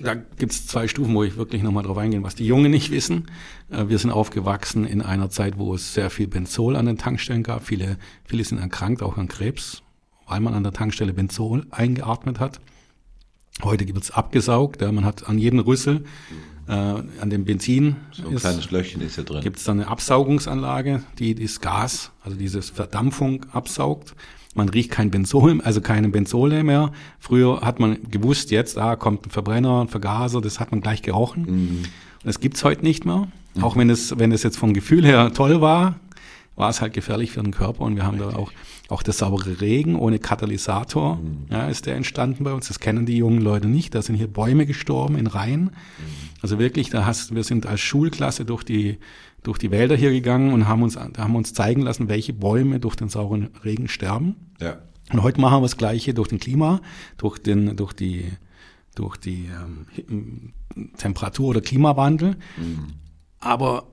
da 0.00 0.14
gibt's 0.14 0.66
zwei 0.66 0.86
Stufen, 0.86 1.14
wo 1.14 1.24
ich 1.24 1.36
wirklich 1.36 1.62
nochmal 1.62 1.82
drauf 1.82 1.98
eingehen, 1.98 2.22
was 2.22 2.34
die 2.34 2.46
Jungen 2.46 2.70
nicht 2.70 2.90
wissen. 2.90 3.30
Äh, 3.70 3.88
Wir 3.88 3.98
sind 3.98 4.10
aufgewachsen 4.10 4.84
in 4.84 5.00
einer 5.02 5.30
Zeit, 5.30 5.58
wo 5.58 5.74
es 5.74 5.94
sehr 5.94 6.10
viel 6.10 6.28
Benzol 6.28 6.76
an 6.76 6.86
den 6.86 6.98
Tankstellen 6.98 7.42
gab. 7.42 7.64
Viele, 7.64 7.96
viele 8.24 8.44
sind 8.44 8.58
erkrankt, 8.58 9.02
auch 9.02 9.16
an 9.16 9.28
Krebs, 9.28 9.82
weil 10.26 10.40
man 10.40 10.54
an 10.54 10.62
der 10.62 10.72
Tankstelle 10.72 11.14
Benzol 11.14 11.66
eingeatmet 11.70 12.38
hat. 12.38 12.60
Heute 13.62 13.88
wird's 13.92 14.10
abgesaugt. 14.12 14.82
Ja, 14.82 14.92
man 14.92 15.04
hat 15.04 15.26
an 15.28 15.38
jedem 15.38 15.58
Rüssel, 15.58 16.04
äh, 16.68 16.72
an 16.72 17.30
dem 17.30 17.44
Benzin 17.44 17.96
so 18.12 18.28
ein 18.28 18.36
kleines 18.36 18.70
Löchchen 18.70 19.00
ist 19.00 19.16
ja 19.16 19.22
drin. 19.22 19.40
gibt 19.40 19.58
es 19.58 19.64
dann 19.64 19.80
eine 19.80 19.88
Absaugungsanlage, 19.88 21.02
die 21.18 21.34
das 21.34 21.60
Gas, 21.60 22.12
also 22.22 22.36
diese 22.36 22.62
Verdampfung 22.62 23.46
absaugt. 23.52 24.14
Man 24.54 24.68
riecht 24.68 24.90
kein 24.90 25.10
Benzol, 25.10 25.60
also 25.62 25.80
keine 25.80 26.08
Benzole 26.08 26.64
mehr. 26.64 26.92
Früher 27.18 27.60
hat 27.60 27.80
man 27.80 27.98
gewusst, 28.10 28.50
jetzt 28.50 28.76
ah, 28.76 28.96
kommt 28.96 29.26
ein 29.26 29.30
Verbrenner, 29.30 29.82
ein 29.82 29.88
Vergaser, 29.88 30.40
das 30.40 30.58
hat 30.60 30.70
man 30.70 30.80
gleich 30.80 31.02
gerochen. 31.02 31.44
Und 32.20 32.26
das 32.26 32.40
gibt's 32.40 32.64
heute 32.64 32.82
nicht 32.82 33.04
mehr. 33.04 33.28
Auch 33.60 33.76
wenn 33.76 33.90
es, 33.90 34.18
wenn 34.18 34.32
es 34.32 34.42
jetzt 34.42 34.58
vom 34.58 34.74
Gefühl 34.74 35.04
her 35.04 35.32
toll 35.32 35.60
war, 35.60 35.96
war 36.58 36.70
es 36.70 36.80
halt 36.80 36.92
gefährlich 36.92 37.30
für 37.30 37.40
den 37.40 37.52
Körper. 37.52 37.82
Und 37.82 37.94
wir 37.94 38.04
haben 38.04 38.18
da 38.18 38.30
auch, 38.30 38.50
auch 38.88 39.04
der 39.04 39.14
saubere 39.14 39.60
Regen 39.60 39.94
ohne 39.94 40.18
Katalysator, 40.18 41.20
ja, 41.50 41.68
ist 41.68 41.86
der 41.86 41.94
entstanden 41.94 42.42
bei 42.42 42.52
uns. 42.52 42.66
Das 42.66 42.80
kennen 42.80 43.06
die 43.06 43.16
jungen 43.16 43.40
Leute 43.40 43.68
nicht. 43.68 43.94
Da 43.94 44.02
sind 44.02 44.16
hier 44.16 44.26
Bäume 44.26 44.66
gestorben 44.66 45.16
in 45.16 45.28
Reihen. 45.28 45.70
Also 46.42 46.58
wirklich, 46.58 46.90
da 46.90 47.06
hast, 47.06 47.32
wir 47.32 47.44
sind 47.44 47.66
als 47.66 47.80
Schulklasse 47.80 48.44
durch 48.44 48.64
die, 48.64 48.98
durch 49.44 49.58
die 49.58 49.70
Wälder 49.70 49.94
hier 49.94 50.10
gegangen 50.10 50.52
und 50.52 50.66
haben 50.66 50.82
uns, 50.82 50.96
haben 50.96 51.36
uns 51.36 51.54
zeigen 51.54 51.82
lassen, 51.82 52.08
welche 52.08 52.32
Bäume 52.32 52.80
durch 52.80 52.96
den 52.96 53.08
sauren 53.08 53.50
Regen 53.64 53.86
sterben. 53.86 54.34
Ja. 54.60 54.78
Und 55.12 55.22
heute 55.22 55.40
machen 55.40 55.58
wir 55.58 55.62
das 55.62 55.76
Gleiche 55.76 56.12
durch 56.12 56.28
den 56.28 56.40
Klima, 56.40 56.80
durch 57.18 57.38
den, 57.38 57.76
durch 57.76 57.92
die, 57.92 58.32
durch 58.96 59.16
die 59.16 59.48
ähm, 59.48 60.52
Temperatur- 60.96 61.50
oder 61.50 61.60
Klimawandel. 61.60 62.36
Aber 63.38 63.86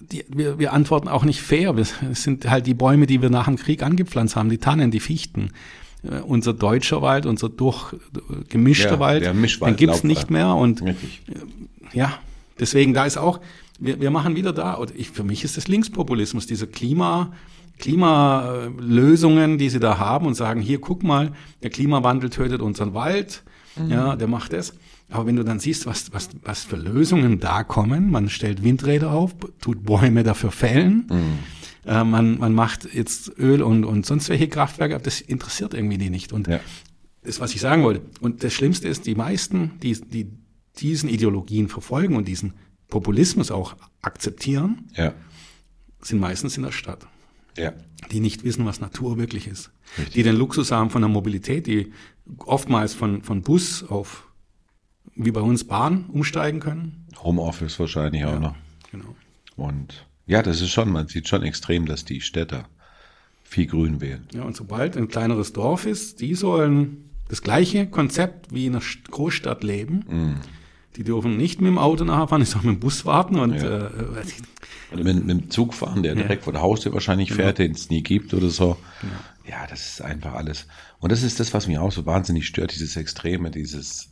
die, 0.00 0.24
wir, 0.28 0.58
wir 0.58 0.72
antworten 0.72 1.08
auch 1.08 1.24
nicht 1.24 1.40
fair. 1.42 1.76
Wir- 1.76 1.86
Es 2.10 2.22
sind 2.22 2.48
halt 2.48 2.66
die 2.66 2.74
Bäume, 2.74 3.06
die 3.06 3.20
wir 3.22 3.30
nach 3.30 3.46
dem 3.46 3.56
Krieg 3.56 3.82
angepflanzt 3.82 4.36
haben, 4.36 4.48
die 4.50 4.58
Tannen, 4.58 4.90
die 4.90 5.00
Fichten. 5.00 5.50
Äh, 6.02 6.20
unser 6.20 6.52
deutscher 6.52 7.00
Wald, 7.02 7.26
unser 7.26 7.48
durch 7.48 7.94
gemischter 8.48 8.92
Ja, 8.92 8.98
Wald, 8.98 9.24
den 9.24 9.42
gibt's 9.42 9.56
Laubwald. 9.56 10.04
nicht 10.04 10.30
mehr. 10.30 10.54
Und 10.54 10.82
Richtig. 10.82 11.22
ja, 11.92 12.18
deswegen 12.60 12.92
da 12.94 13.04
ist 13.06 13.16
auch, 13.16 13.40
wir, 13.78 14.00
wir 14.00 14.10
machen 14.10 14.36
wieder 14.36 14.52
da, 14.52 14.74
und 14.74 14.92
ich, 14.96 15.10
für 15.10 15.24
mich 15.24 15.44
ist 15.44 15.56
das 15.56 15.66
Linkspopulismus, 15.68 16.46
diese 16.46 16.66
Klima, 16.66 17.32
Klimalösungen, 17.78 19.58
die 19.58 19.68
sie 19.68 19.80
da 19.80 19.98
haben 19.98 20.26
und 20.26 20.34
sagen, 20.34 20.60
hier 20.60 20.80
guck 20.80 21.02
mal, 21.02 21.32
der 21.62 21.70
Klimawandel 21.70 22.30
tötet 22.30 22.60
unseren 22.62 22.94
Wald, 22.94 23.42
ja, 23.88 24.14
der 24.16 24.28
macht 24.28 24.52
das. 24.52 24.74
Aber 25.10 25.26
wenn 25.26 25.36
du 25.36 25.44
dann 25.44 25.60
siehst, 25.60 25.86
was, 25.86 26.12
was, 26.12 26.30
was 26.42 26.64
für 26.64 26.76
Lösungen 26.76 27.38
da 27.40 27.62
kommen, 27.62 28.10
man 28.10 28.28
stellt 28.30 28.62
Windräder 28.64 29.12
auf, 29.12 29.34
tut 29.60 29.84
Bäume 29.84 30.22
dafür 30.24 30.50
fällen, 30.50 31.06
äh, 31.86 32.02
man, 32.04 32.38
man 32.38 32.54
macht 32.54 32.92
jetzt 32.94 33.32
Öl 33.38 33.62
und, 33.62 33.84
und 33.84 34.06
sonst 34.06 34.28
welche 34.28 34.48
Kraftwerke, 34.48 34.98
das 34.98 35.20
interessiert 35.20 35.74
irgendwie 35.74 35.98
die 35.98 36.10
nicht. 36.10 36.32
Und 36.32 36.48
Ja. 36.48 36.60
das, 37.22 37.38
was 37.40 37.54
ich 37.54 37.60
sagen 37.60 37.82
wollte. 37.84 38.02
Und 38.20 38.42
das 38.42 38.52
Schlimmste 38.54 38.88
ist, 38.88 39.06
die 39.06 39.14
meisten, 39.14 39.72
die, 39.82 39.92
die 40.00 40.30
diesen 40.80 41.08
Ideologien 41.08 41.68
verfolgen 41.68 42.16
und 42.16 42.26
diesen 42.26 42.54
Populismus 42.88 43.50
auch 43.50 43.76
akzeptieren, 44.02 44.88
Ja. 44.96 45.12
sind 46.00 46.18
meistens 46.18 46.56
in 46.56 46.62
der 46.64 46.72
Stadt. 46.72 47.06
Ja. 47.56 47.72
Die 48.10 48.20
nicht 48.20 48.42
wissen, 48.42 48.66
was 48.66 48.80
Natur 48.80 49.16
wirklich 49.18 49.46
ist. 49.46 49.70
Die 50.14 50.22
den 50.24 50.34
Luxus 50.36 50.72
haben 50.72 50.90
von 50.90 51.02
der 51.02 51.08
Mobilität, 51.08 51.66
die 51.66 51.92
oftmals 52.38 52.94
von, 52.94 53.22
von 53.22 53.42
Bus 53.42 53.84
auf, 53.84 54.26
wie 55.16 55.30
bei 55.30 55.40
uns, 55.40 55.64
Bahn 55.64 56.06
umsteigen 56.12 56.60
können. 56.60 57.06
Homeoffice 57.22 57.78
wahrscheinlich 57.78 58.24
auch 58.24 58.40
noch. 58.40 58.54
Genau. 58.90 59.14
Und 59.56 60.06
ja, 60.26 60.42
das 60.42 60.60
ist 60.60 60.70
schon, 60.70 60.90
man 60.90 61.06
sieht 61.08 61.28
schon 61.28 61.42
extrem, 61.42 61.86
dass 61.86 62.04
die 62.04 62.20
Städter 62.20 62.64
viel 63.42 63.66
Grün 63.66 64.00
wählen. 64.00 64.26
Ja, 64.34 64.42
und 64.42 64.56
sobald 64.56 64.96
ein 64.96 65.08
kleineres 65.08 65.52
Dorf 65.52 65.86
ist, 65.86 66.20
die 66.20 66.34
sollen 66.34 67.10
das 67.28 67.42
gleiche 67.42 67.86
Konzept 67.86 68.52
wie 68.52 68.66
in 68.66 68.74
einer 68.74 68.82
St- 68.82 69.10
Großstadt 69.10 69.62
leben. 69.62 70.40
Die 70.96 71.04
dürfen 71.04 71.36
nicht 71.36 71.60
mit 71.60 71.68
dem 71.68 71.78
Auto 71.78 72.04
nachher 72.04 72.28
fahren, 72.28 72.40
die 72.40 72.46
sollen 72.46 72.66
mit 72.66 72.76
dem 72.76 72.80
Bus 72.80 73.04
warten 73.04 73.38
und 73.38 73.54
Ja. 73.54 73.86
äh, 73.88 73.90
Oder 74.92 75.04
mit, 75.04 75.24
mit 75.24 75.40
dem 75.42 75.50
Zug 75.50 75.74
fahren, 75.74 76.02
der 76.02 76.14
direkt 76.14 76.44
vor 76.44 76.52
der 76.52 76.62
Haustür 76.62 76.92
wahrscheinlich 76.92 77.32
fährt, 77.32 77.58
den 77.58 77.72
es 77.72 77.90
nie 77.90 78.02
gibt 78.02 78.32
oder 78.34 78.48
so. 78.48 78.76
Ja, 79.48 79.66
das 79.68 79.86
ist 79.86 80.02
einfach 80.02 80.34
alles. 80.34 80.66
Und 81.00 81.12
das 81.12 81.22
ist 81.22 81.38
das, 81.40 81.52
was 81.52 81.66
mich 81.66 81.78
auch 81.78 81.92
so 81.92 82.06
wahnsinnig 82.06 82.46
stört, 82.46 82.72
dieses 82.74 82.96
Extreme, 82.96 83.50
dieses, 83.50 84.10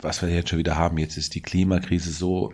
was 0.00 0.22
wir 0.22 0.28
jetzt 0.28 0.50
schon 0.50 0.58
wieder 0.58 0.76
haben. 0.76 0.98
Jetzt 0.98 1.16
ist 1.16 1.34
die 1.34 1.42
Klimakrise 1.42 2.12
so 2.12 2.52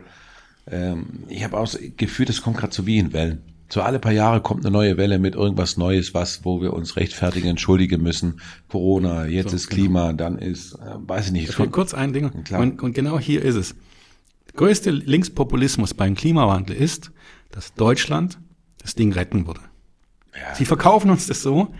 ähm, 0.70 1.24
ich 1.28 1.44
habe 1.44 1.58
auch 1.58 1.70
das 1.70 1.78
Gefühl, 1.96 2.26
das 2.26 2.42
kommt 2.42 2.56
gerade 2.56 2.74
so 2.74 2.86
wie 2.86 2.98
in 2.98 3.12
Wellen. 3.12 3.42
So 3.68 3.82
alle 3.82 3.98
paar 3.98 4.12
Jahre 4.12 4.40
kommt 4.40 4.64
eine 4.64 4.72
neue 4.72 4.96
Welle 4.96 5.18
mit 5.18 5.34
irgendwas 5.34 5.76
Neues, 5.76 6.14
was, 6.14 6.44
wo 6.44 6.60
wir 6.60 6.74
uns 6.74 6.96
rechtfertigen, 6.96 7.48
entschuldigen 7.48 8.02
müssen. 8.02 8.40
Corona, 8.68 9.26
jetzt 9.26 9.50
So, 9.50 9.56
ist 9.56 9.68
Klima, 9.68 10.12
dann 10.12 10.38
ist, 10.38 10.74
äh, 10.74 10.94
weiß 10.98 11.26
ich 11.26 11.32
nicht. 11.32 11.48
Ich 11.48 11.70
kurz 11.70 11.94
ein 11.94 12.12
Ding. 12.12 12.30
Und, 12.50 12.82
und 12.82 12.94
genau 12.94 13.18
hier 13.18 13.42
ist 13.42 13.56
es. 13.56 13.74
Der 14.48 14.54
größte 14.56 14.90
Linkspopulismus 14.90 15.94
beim 15.94 16.14
Klimawandel 16.14 16.76
ist, 16.76 17.10
dass 17.50 17.74
Deutschland 17.74 18.38
das 18.78 18.94
Ding 18.94 19.12
retten 19.12 19.46
würde. 19.46 19.60
Sie 20.54 20.64
verkaufen 20.64 21.10
uns 21.10 21.26
das 21.26 21.42
so, 21.42 21.72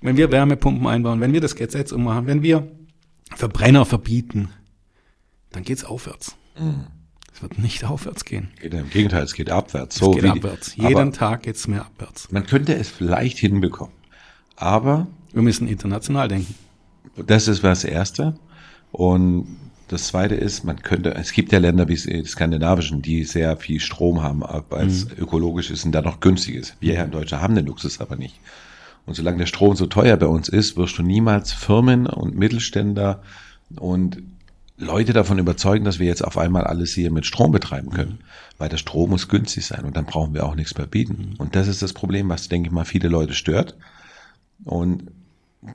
wenn 0.00 0.16
wir 0.16 0.32
Wärmepumpen 0.32 0.86
einbauen, 0.86 1.20
wenn 1.20 1.34
wir 1.34 1.40
das 1.42 1.54
Gesetz 1.54 1.92
ummachen, 1.92 2.26
wenn 2.26 2.42
wir 2.42 2.66
Verbrenner 3.36 3.84
verbieten, 3.84 4.48
dann 5.52 5.62
geht's 5.64 5.84
aufwärts. 5.84 6.36
Mhm. 6.58 6.86
Es 7.32 7.42
wird 7.42 7.58
nicht 7.58 7.84
aufwärts 7.84 8.24
gehen. 8.24 8.48
Geht, 8.60 8.74
Im 8.74 8.90
Gegenteil, 8.90 9.22
es 9.22 9.34
geht 9.34 9.50
abwärts. 9.50 9.96
Es 9.96 10.00
So 10.00 10.10
geht 10.10 10.22
wie 10.24 10.26
die- 10.32 10.38
abwärts. 10.38 10.74
aber 10.78 10.88
Jeden 10.88 11.12
Tag 11.12 11.42
geht's 11.44 11.66
mehr 11.68 11.82
abwärts. 11.86 12.30
man 12.30 12.46
könnte 12.46 12.74
es 12.74 12.88
vielleicht 12.88 13.38
hinbekommen. 13.38 13.94
Aber 14.56 15.06
Wir 15.32 15.42
müssen 15.42 15.68
international 15.68 16.28
denken. 16.28 16.54
Das 17.26 17.48
ist 17.48 17.62
das 17.64 17.84
Erste. 17.84 18.34
Und 18.92 19.56
das 19.88 20.08
Zweite 20.08 20.34
ist, 20.34 20.64
man 20.64 20.82
könnte, 20.82 21.14
es 21.14 21.32
gibt 21.32 21.52
ja 21.52 21.58
Länder 21.58 21.88
wie 21.88 21.94
die 21.96 22.24
skandinavischen, 22.24 23.00
die 23.02 23.24
sehr 23.24 23.56
viel 23.56 23.80
Strom 23.80 24.22
haben, 24.22 24.42
weil 24.68 24.86
es 24.86 25.06
ökologisch 25.18 25.70
ist 25.70 25.84
und 25.84 25.92
dann 25.92 26.04
noch 26.04 26.20
günstig 26.20 26.56
ist. 26.56 26.76
Wir 26.80 26.94
hier 26.94 27.04
in 27.04 27.10
Deutschland 27.10 27.42
haben 27.42 27.54
den 27.54 27.66
Luxus 27.66 28.00
aber 28.00 28.16
nicht. 28.16 28.38
Und 29.06 29.14
solange 29.14 29.38
der 29.38 29.46
Strom 29.46 29.74
so 29.76 29.86
teuer 29.86 30.16
bei 30.16 30.26
uns 30.26 30.48
ist, 30.48 30.76
wirst 30.76 30.98
du 30.98 31.02
niemals 31.02 31.52
Firmen 31.52 32.06
und 32.06 32.36
Mittelständler 32.36 33.22
und 33.76 34.22
Leute 34.80 35.12
davon 35.12 35.38
überzeugen, 35.38 35.84
dass 35.84 35.98
wir 35.98 36.06
jetzt 36.06 36.24
auf 36.24 36.38
einmal 36.38 36.64
alles 36.64 36.94
hier 36.94 37.10
mit 37.10 37.26
Strom 37.26 37.52
betreiben 37.52 37.90
können. 37.90 38.20
Weil 38.58 38.70
der 38.70 38.78
Strom 38.78 39.10
muss 39.10 39.28
günstig 39.28 39.66
sein 39.66 39.84
und 39.84 39.96
dann 39.96 40.06
brauchen 40.06 40.34
wir 40.34 40.46
auch 40.46 40.54
nichts 40.54 40.76
mehr 40.76 40.86
bieten. 40.86 41.34
Und 41.38 41.54
das 41.54 41.68
ist 41.68 41.82
das 41.82 41.92
Problem, 41.92 42.28
was, 42.28 42.48
denke 42.48 42.68
ich 42.68 42.72
mal, 42.72 42.84
viele 42.84 43.08
Leute 43.08 43.34
stört. 43.34 43.76
Und 44.64 45.04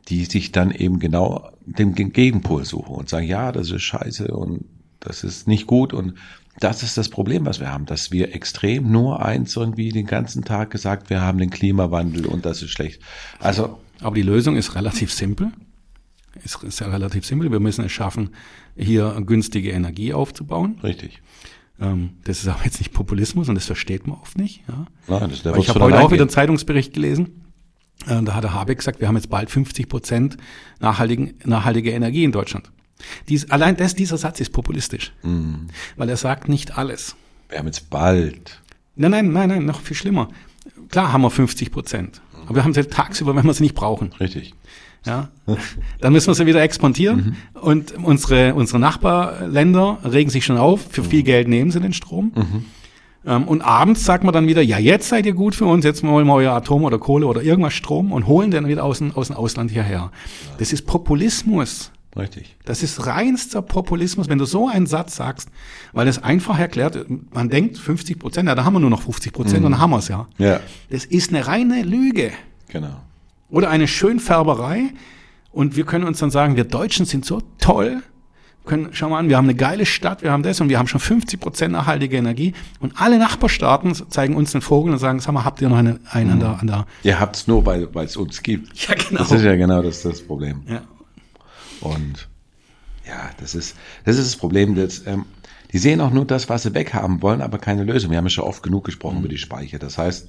die 0.08 0.26
sich 0.26 0.52
dann 0.52 0.72
eben 0.72 1.00
genau 1.00 1.52
dem 1.66 1.94
Gegenpol 1.94 2.66
suchen 2.66 2.96
und 2.96 3.08
sagen, 3.08 3.28
ja, 3.28 3.52
das 3.52 3.70
ist 3.70 3.84
scheiße 3.84 4.30
und 4.30 4.66
das 5.00 5.24
ist 5.24 5.48
nicht 5.48 5.68
gut 5.68 5.94
und 5.94 6.16
das 6.60 6.84
ist 6.84 6.98
das 6.98 7.10
Problem, 7.10 7.46
was 7.46 7.60
wir 7.60 7.72
haben, 7.72 7.86
dass 7.86 8.12
wir 8.12 8.34
extrem 8.34 8.92
nur 8.92 9.24
eins 9.24 9.56
irgendwie 9.56 9.90
den 9.90 10.08
ganzen 10.08 10.44
Tag 10.44 10.72
gesagt, 10.72 11.10
wir 11.10 11.22
haben 11.22 11.38
den 11.38 11.50
Klimawandel 11.50 12.26
und 12.26 12.46
das 12.46 12.62
ist 12.62 12.72
schlecht. 12.72 13.02
Also, 13.40 13.78
Aber 14.02 14.16
die 14.16 14.24
Lösung 14.24 14.56
ist 14.56 14.74
relativ 14.74 15.14
simpel. 15.14 15.52
Ist, 16.44 16.64
ist 16.64 16.80
ja 16.80 16.88
relativ 16.88 17.26
simpel. 17.26 17.52
Wir 17.52 17.60
müssen 17.60 17.84
es 17.86 17.92
schaffen, 17.92 18.32
hier 18.76 19.22
günstige 19.26 19.72
Energie 19.72 20.14
aufzubauen. 20.14 20.80
richtig. 20.84 21.22
Ähm, 21.80 22.12
das 22.24 22.40
ist 22.40 22.48
aber 22.48 22.64
jetzt 22.64 22.80
nicht 22.80 22.94
Populismus 22.94 23.50
und 23.50 23.56
das 23.56 23.66
versteht 23.66 24.08
man 24.08 24.18
oft 24.20 24.38
nicht. 24.38 24.64
Ja. 24.68 24.86
Nein, 25.08 25.30
das, 25.30 25.44
der 25.44 25.52
Weil 25.52 25.58
wird's 25.58 25.68
ich 25.70 25.76
habe 25.76 25.84
heute 25.86 26.00
auch 26.00 26.12
wieder 26.12 26.22
einen. 26.24 26.30
Zeitungsbericht 26.30 26.94
gelesen. 26.94 27.44
Äh, 28.08 28.22
Da 28.24 28.34
hat 28.36 28.44
der 28.46 28.54
Habeck 28.54 28.78
gesagt, 28.78 29.02
wir 29.02 29.08
haben 29.10 29.16
jetzt 29.16 29.30
bald 29.30 29.50
50 29.50 29.90
Prozent 29.90 30.38
nachhaltigen, 30.80 31.34
nachhaltige 31.44 31.92
Energie 31.92 32.24
in 32.24 32.32
Deutschland. 32.32 32.72
Dies, 33.28 33.50
allein 33.52 33.76
das, 33.76 33.94
dieser 33.94 34.18
Satz 34.18 34.40
ist 34.40 34.52
populistisch, 34.54 35.12
Mhm. 35.24 35.68
weil 35.98 36.08
er 36.10 36.16
sagt 36.18 36.48
nicht 36.48 36.78
alles. 36.78 37.16
Wir 37.50 37.60
haben 37.60 37.66
jetzt 37.66 37.90
bald. 37.90 38.62
Nein, 38.96 39.12
nein, 39.12 39.32
nein, 39.34 39.50
nein, 39.50 39.66
noch 39.66 39.82
viel 39.82 39.98
schlimmer. 39.98 40.30
Klar 40.90 41.12
haben 41.12 41.22
wir 41.24 41.30
50 41.30 41.72
Prozent, 41.72 42.22
aber 42.46 42.56
wir 42.56 42.64
haben 42.64 42.74
sie 42.74 42.84
tagsüber, 42.86 43.36
wenn 43.36 43.46
wir 43.46 43.54
sie 43.54 43.64
nicht 43.64 43.76
brauchen. 43.76 44.14
Richtig. 44.20 44.54
Ja, 45.06 45.30
dann 46.02 46.14
müssen 46.14 46.28
wir 46.28 46.34
sie 46.34 46.46
wieder 46.46 46.62
exportieren 46.64 47.36
und 47.62 47.94
unsere, 48.04 48.56
unsere 48.56 48.80
Nachbarländer 48.80 50.00
regen 50.04 50.30
sich 50.30 50.46
schon 50.46 50.58
auf, 50.58 50.82
für 50.90 51.04
viel 51.04 51.24
Geld 51.24 51.48
nehmen 51.48 51.70
sie 51.72 51.80
den 51.80 51.94
Strom. 51.94 52.32
Ähm, 53.28 53.44
und 53.48 53.62
abends 53.62 54.06
sagt 54.06 54.24
man 54.24 54.34
dann 54.34 54.48
wieder, 54.48 54.62
ja, 54.62 54.78
jetzt 54.78 55.10
seid 55.10 55.26
ihr 55.26 55.34
gut 55.34 55.56
für 55.56 55.66
uns, 55.66 55.84
jetzt 55.86 56.04
wollen 56.04 56.28
wir 56.28 56.34
euer 56.34 56.54
Atom 56.54 56.84
oder 56.84 57.00
Kohle 57.00 57.26
oder 57.28 57.42
irgendwas 57.42 57.74
Strom 57.74 58.12
und 58.12 58.28
holen 58.28 58.52
den 58.52 58.68
wieder 58.68 58.84
aus 58.84 59.00
dem, 59.00 59.16
aus 59.16 59.28
dem 59.28 59.36
Ausland 59.36 59.72
hierher. 59.72 60.12
Das 60.58 60.72
ist 60.74 60.86
Populismus. 60.86 61.92
Richtig. 62.18 62.56
Das 62.64 62.82
ist 62.82 63.08
reinster 63.08 63.62
Populismus, 63.62 64.30
wenn 64.30 64.38
du 64.38 64.46
so 64.46 64.70
einen 64.70 64.86
Satz 64.86 65.18
sagst, 65.18 65.50
weil 65.92 66.08
es 66.08 66.24
einfach 66.24 66.58
erklärt, 66.58 67.06
man 67.34 67.50
denkt 67.50 67.78
50 67.78 68.20
Prozent, 68.20 68.48
ja, 68.48 68.56
da 68.56 68.64
haben 68.64 68.74
wir 68.74 68.80
nur 68.80 68.90
noch 68.90 69.02
50 69.02 69.34
Prozent 69.34 69.66
und 69.66 69.72
dann 69.72 69.82
haben 69.82 69.90
wir 69.90 69.98
es 69.98 70.08
ja. 70.08 70.28
Ja, 70.38 70.62
Das 70.90 71.04
ist 71.04 71.30
eine 71.30 71.46
reine 71.46 71.84
Lüge 71.84 72.32
genau. 72.70 73.02
Oder 73.50 73.70
eine 73.70 73.88
Schönfärberei. 73.88 74.94
Und 75.52 75.76
wir 75.76 75.86
können 75.86 76.06
uns 76.06 76.20
dann 76.20 76.32
sagen, 76.32 76.56
wir 76.58 76.66
Deutschen 76.66 77.06
sind 77.06 77.26
so 77.26 77.42
toll. 77.60 78.04
Können, 78.66 78.90
schau 78.94 79.10
mal 79.10 79.20
an, 79.20 79.30
wir 79.30 79.38
haben 79.38 79.46
eine 79.46 79.56
geile 79.56 79.86
Stadt, 79.86 80.24
wir 80.24 80.32
haben 80.32 80.42
das 80.42 80.60
und 80.60 80.70
wir 80.70 80.80
haben 80.80 80.88
schon 80.88 81.00
50 81.00 81.40
Prozent 81.40 81.72
nachhaltige 81.72 82.18
Energie. 82.18 82.54
Und 82.80 83.00
alle 83.00 83.20
Nachbarstaaten 83.20 83.94
zeigen 84.10 84.36
uns 84.36 84.52
den 84.54 84.62
Vogel 84.62 84.92
und 84.92 84.98
sagen, 85.00 85.20
sag 85.20 85.34
mal, 85.34 85.46
habt 85.46 85.62
ihr 85.62 85.70
noch 85.70 85.78
eine, 85.78 86.00
einen 86.10 86.32
an 86.32 86.40
der, 86.40 86.60
an 86.60 86.68
der, 86.68 86.86
Ihr 87.04 87.20
habt's 87.20 87.48
nur, 87.48 87.66
weil 87.66 87.94
weil 87.94 88.06
es 88.06 88.18
uns 88.18 88.42
gibt. 88.42 88.76
ja 88.88 88.96
genau. 88.96 89.20
Das 89.20 89.32
ist 89.32 89.44
ja 89.44 89.56
genau 89.56 89.82
das, 89.84 90.02
das 90.02 90.22
Problem. 90.22 90.64
ja. 90.68 90.82
Und 91.82 92.28
ja, 93.08 93.30
das 93.40 93.54
ist, 93.54 93.76
das 94.04 94.18
ist 94.18 94.34
das 94.34 94.36
Problem. 94.36 94.76
Das, 94.76 95.06
ähm, 95.06 95.26
die 95.72 95.78
sehen 95.78 96.02
auch 96.02 96.12
nur 96.12 96.26
das, 96.26 96.50
was 96.50 96.64
sie 96.64 96.74
weghaben 96.74 97.22
wollen, 97.22 97.42
aber 97.42 97.60
keine 97.60 97.84
Lösung. 97.84 98.10
Wir 98.10 98.18
haben 98.18 98.26
ja 98.26 98.30
schon 98.30 98.46
oft 98.46 98.64
genug 98.64 98.86
gesprochen 98.86 99.20
über 99.20 99.28
die 99.28 99.38
Speicher. 99.38 99.78
Das 99.78 99.98
heißt, 99.98 100.28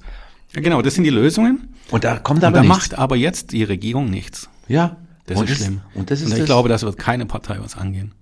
ja, 0.55 0.61
genau, 0.61 0.81
das 0.81 0.95
sind 0.95 1.03
die 1.03 1.09
Lösungen. 1.09 1.69
und 1.91 2.03
da 2.03 2.17
kommt 2.19 2.39
Und 2.39 2.45
aber 2.45 2.55
da 2.57 2.61
nichts. 2.61 2.75
macht 2.77 2.93
aber 2.95 3.15
jetzt 3.15 3.51
die 3.51 3.63
Regierung 3.63 4.09
nichts. 4.09 4.49
ja, 4.67 4.97
Das 5.25 5.39
und 5.39 5.49
ist 5.49 5.57
schlimm. 5.57 5.81
Und 5.93 6.09
das 6.11 6.21
ist 6.21 6.31
ich 6.31 6.37
das, 6.39 6.45
glaube, 6.45 6.69
das 6.69 6.83
wird 6.83 6.97
keine 6.97 7.25
Partei 7.25 7.57
was 7.59 7.75
angehen. 7.77 8.13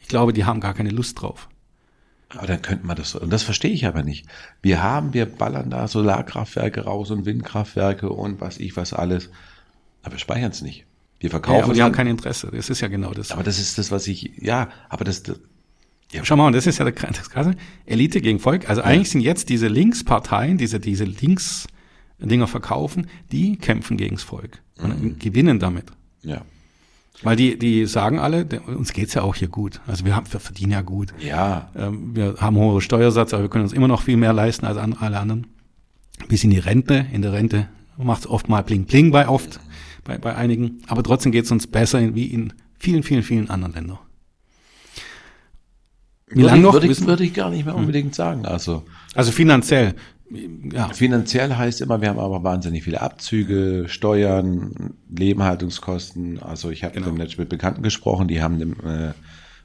Ich 0.00 0.08
glaube, 0.08 0.32
die 0.32 0.44
haben 0.44 0.60
gar 0.60 0.74
keine 0.74 0.90
Lust 0.90 1.20
drauf. 1.20 1.48
aber 2.30 2.46
dann 2.46 2.60
könnten 2.62 2.86
wir 2.86 2.94
das, 2.94 3.14
und 3.14 3.30
das 3.30 3.42
verstehe 3.42 3.70
ich 3.72 3.86
aber 3.86 4.02
nicht. 4.02 4.26
Wir 4.62 4.82
haben, 4.82 5.12
wir 5.14 5.26
ballern 5.26 5.70
da 5.70 5.86
Solarkraftwerke 5.88 6.82
raus 6.84 7.10
und 7.10 7.24
Windkraftwerke 7.26 8.10
und 8.10 8.40
was 8.40 8.58
ich 8.58 8.76
was 8.76 8.92
alles, 8.92 9.30
aber 10.02 10.14
wir 10.14 10.18
speichern 10.18 10.50
es 10.50 10.62
nicht. 10.62 10.84
Wir 11.20 11.30
verkaufen 11.30 11.58
Ja, 11.58 11.64
aber 11.64 11.74
die 11.74 11.82
haben 11.82 11.92
kein 11.92 12.06
Interesse. 12.06 12.48
Das 12.52 12.70
ist 12.70 12.80
ja 12.80 12.88
genau 12.88 13.12
das. 13.12 13.32
aber 13.32 13.42
das 13.42 13.58
ist 13.58 13.76
das, 13.78 13.90
was 13.90 14.06
ich, 14.06 14.32
ja, 14.40 14.68
aber 14.88 15.04
das, 15.04 15.22
das 15.24 15.38
Schau 16.22 16.36
mal, 16.36 16.46
und 16.46 16.54
das 16.54 16.66
ist 16.66 16.78
ja 16.78 16.84
der- 16.90 16.94
das 17.10 17.28
Krasse. 17.30 17.54
Elite 17.84 18.20
gegen 18.20 18.38
Volk. 18.38 18.68
Also 18.68 18.82
eigentlich 18.82 19.10
sind 19.10 19.20
jetzt 19.20 19.48
diese 19.50 19.68
Linksparteien, 19.68 20.56
diese, 20.56 20.80
diese 20.80 21.04
Links-Dinger 21.04 22.46
verkaufen, 22.46 23.06
die 23.30 23.56
kämpfen 23.56 23.96
gegens 23.96 24.22
Volk 24.22 24.62
und 24.82 25.20
gewinnen 25.20 25.58
damit. 25.58 25.86
ja. 26.22 26.42
Weil 27.24 27.34
die, 27.34 27.58
die 27.58 27.84
sagen 27.86 28.20
alle, 28.20 28.46
uns 28.66 28.92
geht's 28.92 29.14
ja 29.14 29.22
auch 29.22 29.34
hier 29.34 29.48
gut. 29.48 29.80
Also 29.88 30.04
wir, 30.04 30.14
haben, 30.14 30.32
wir 30.32 30.38
verdienen 30.38 30.70
ja 30.70 30.82
gut. 30.82 31.12
Ja, 31.18 31.68
Ähm, 31.74 32.14
wir 32.14 32.36
haben 32.38 32.54
hohe 32.56 32.80
Steuersatz, 32.80 33.34
aber 33.34 33.42
wir 33.42 33.50
können 33.50 33.64
uns 33.64 33.72
immer 33.72 33.88
noch 33.88 34.02
viel 34.02 34.16
mehr 34.16 34.32
leisten 34.32 34.64
als 34.66 34.76
alle 34.78 35.18
anderen. 35.18 35.48
Bis 36.28 36.44
in 36.44 36.50
die 36.50 36.58
Rente. 36.60 37.06
In 37.12 37.22
der 37.22 37.32
Rente 37.32 37.68
macht 37.96 38.20
es 38.20 38.26
oft 38.28 38.48
mal 38.48 38.62
bling 38.62 38.84
bling 38.84 39.10
bei 39.10 39.28
oft, 39.28 39.58
bei, 40.04 40.16
bei 40.16 40.36
einigen. 40.36 40.80
Aber 40.86 41.02
trotzdem 41.02 41.32
geht's 41.32 41.50
uns 41.50 41.66
besser 41.66 42.14
wie 42.14 42.26
in 42.26 42.52
vielen, 42.78 43.02
vielen, 43.02 43.24
vielen 43.24 43.50
anderen 43.50 43.74
Ländern. 43.74 43.98
Wie 46.30 46.36
würde 46.36 46.46
lange 46.46 46.58
ich, 46.58 46.62
noch? 46.62 46.72
Würde 46.74 46.86
ich, 46.88 47.06
würde 47.06 47.24
ich 47.24 47.34
gar 47.34 47.50
nicht 47.50 47.64
mehr 47.64 47.74
unbedingt 47.74 48.14
sagen. 48.14 48.44
Also, 48.44 48.82
Also 49.14 49.32
finanziell. 49.32 49.94
Ja, 50.72 50.88
Finanziell 50.90 51.54
heißt 51.56 51.80
immer, 51.80 52.02
wir 52.02 52.10
haben 52.10 52.18
aber 52.18 52.42
wahnsinnig 52.44 52.84
viele 52.84 53.00
Abzüge, 53.00 53.86
Steuern, 53.88 54.92
Lebenhaltungskosten. 55.08 56.42
Also 56.42 56.70
ich 56.70 56.84
habe 56.84 56.94
Genau. 56.94 57.06
demnächst 57.06 57.38
mit 57.38 57.48
Bekannten 57.48 57.82
gesprochen, 57.82 58.28
die 58.28 58.42
haben 58.42 58.60
äh, 58.84 59.12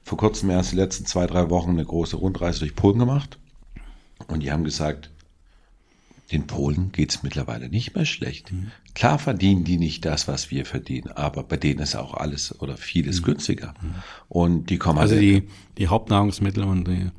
vor 0.03 0.17
kurzem 0.17 0.49
erst 0.49 0.71
die 0.71 0.77
letzten 0.77 1.05
zwei, 1.05 1.27
drei 1.27 1.49
Wochen 1.49 1.71
eine 1.71 1.83
große 1.83 2.15
Rundreise 2.15 2.59
durch 2.59 2.75
Polen 2.75 2.99
gemacht. 2.99 3.37
Und 4.27 4.41
die 4.41 4.51
haben 4.53 4.63
gesagt, 4.63 5.09
den 6.31 6.47
Polen 6.47 6.91
geht's 6.91 7.21
mittlerweile 7.21 7.69
nicht 7.69 7.95
mehr 7.95 8.05
schlecht. 8.05 8.51
Mhm. 8.51 8.71
Klar 8.95 9.19
verdienen 9.19 9.63
die 9.63 9.77
nicht 9.77 10.05
das, 10.05 10.27
was 10.27 10.49
wir 10.51 10.65
verdienen, 10.65 11.09
aber 11.11 11.43
bei 11.43 11.57
denen 11.57 11.79
ist 11.79 11.95
auch 11.95 12.13
alles 12.13 12.59
oder 12.61 12.77
vieles 12.77 13.21
günstiger. 13.23 13.73
Und 14.29 14.69
die 14.69 14.77
kommen 14.77 14.95
Mhm. 14.95 15.01
also 15.01 15.15
die, 15.15 15.43
die 15.77 15.87
Hauptnahrungsmittel 15.87 16.63
und 16.63 16.87
die, 16.87 17.09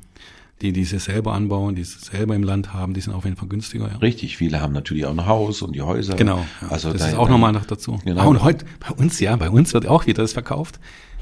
die, 0.61 0.71
die 0.73 0.85
sie 0.85 0.99
selber 0.99 1.33
anbauen, 1.33 1.75
die 1.75 1.83
sie 1.83 1.99
selber 1.99 2.35
im 2.35 2.43
Land 2.43 2.73
haben, 2.73 2.93
die 2.93 3.01
sind 3.01 3.13
auf 3.13 3.25
jeden 3.25 3.35
Fall 3.37 3.47
günstiger. 3.49 3.89
Ja. 3.89 3.97
Richtig, 3.97 4.37
viele 4.37 4.59
haben 4.61 4.73
natürlich 4.73 5.05
auch 5.05 5.11
ein 5.11 5.25
Haus 5.25 5.61
und 5.61 5.75
die 5.75 5.81
Häuser. 5.81 6.15
Genau, 6.15 6.45
ja. 6.61 6.67
Also 6.69 6.91
das 6.91 7.01
da- 7.01 7.07
ist 7.09 7.15
auch 7.15 7.29
nochmal 7.29 7.51
noch 7.51 7.65
dazu. 7.65 7.99
Genau. 8.03 8.21
Ah, 8.21 8.25
und 8.25 8.41
heute 8.43 8.65
bei 8.79 8.91
uns, 8.95 9.19
ja, 9.19 9.35
bei 9.35 9.49
uns 9.49 9.73
wird 9.73 9.85
auch 9.87 10.07
wieder 10.07 10.23
das 10.23 10.33
verkauft. 10.33 10.79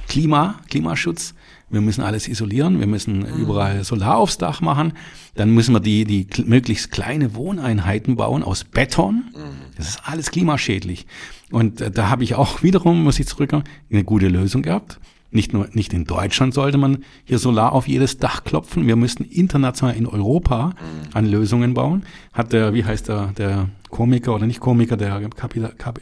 Klima, 0.08 0.60
Klimaschutz. 0.70 1.34
Wir 1.74 1.82
müssen 1.82 2.02
alles 2.02 2.28
isolieren, 2.28 2.80
wir 2.80 2.88
müssen 2.88 3.20
Mhm. 3.20 3.42
überall 3.42 3.84
Solar 3.84 4.18
aufs 4.18 4.38
Dach 4.38 4.62
machen. 4.62 4.94
Dann 5.36 5.50
müssen 5.50 5.74
wir 5.74 5.80
die, 5.80 6.06
die 6.06 6.28
möglichst 6.46 6.92
kleine 6.92 7.36
Wohneinheiten 7.36 8.16
bauen 8.16 8.44
aus 8.44 8.64
Beton. 8.64 9.26
Mhm. 9.36 9.76
Das 9.76 9.90
ist 9.90 10.02
alles 10.06 10.32
klimaschädlich. 10.32 11.08
Und 11.52 11.82
äh, 11.82 11.92
da 11.92 12.10
habe 12.10 12.24
ich 12.24 12.36
auch 12.36 12.62
wiederum, 12.64 13.04
muss 13.04 13.20
ich 13.20 13.28
zurückkommen, 13.28 13.64
eine 13.92 14.04
gute 14.04 14.28
Lösung 14.28 14.62
gehabt. 14.62 15.00
Nicht 15.32 15.52
nur, 15.52 15.68
nicht 15.74 15.94
in 15.94 16.06
Deutschland 16.06 16.54
sollte 16.54 16.78
man 16.78 17.04
hier 17.26 17.40
Solar 17.40 17.72
auf 17.72 17.88
jedes 17.88 18.20
Dach 18.20 18.44
klopfen. 18.44 18.86
Wir 18.86 18.96
müssten 18.96 19.24
international 19.24 19.96
in 19.96 20.06
Europa 20.06 20.76
an 21.14 21.26
Lösungen 21.26 21.74
bauen. 21.74 22.04
Hat 22.34 22.54
der, 22.54 22.76
wie 22.76 22.86
heißt 22.86 23.08
der, 23.10 23.28
der 23.36 23.70
Komiker 23.90 24.36
oder 24.36 24.46
nicht 24.46 24.60
Komiker, 24.60 24.96
der 24.96 25.28
Kapital, 25.30 25.74
Kap, 25.76 26.00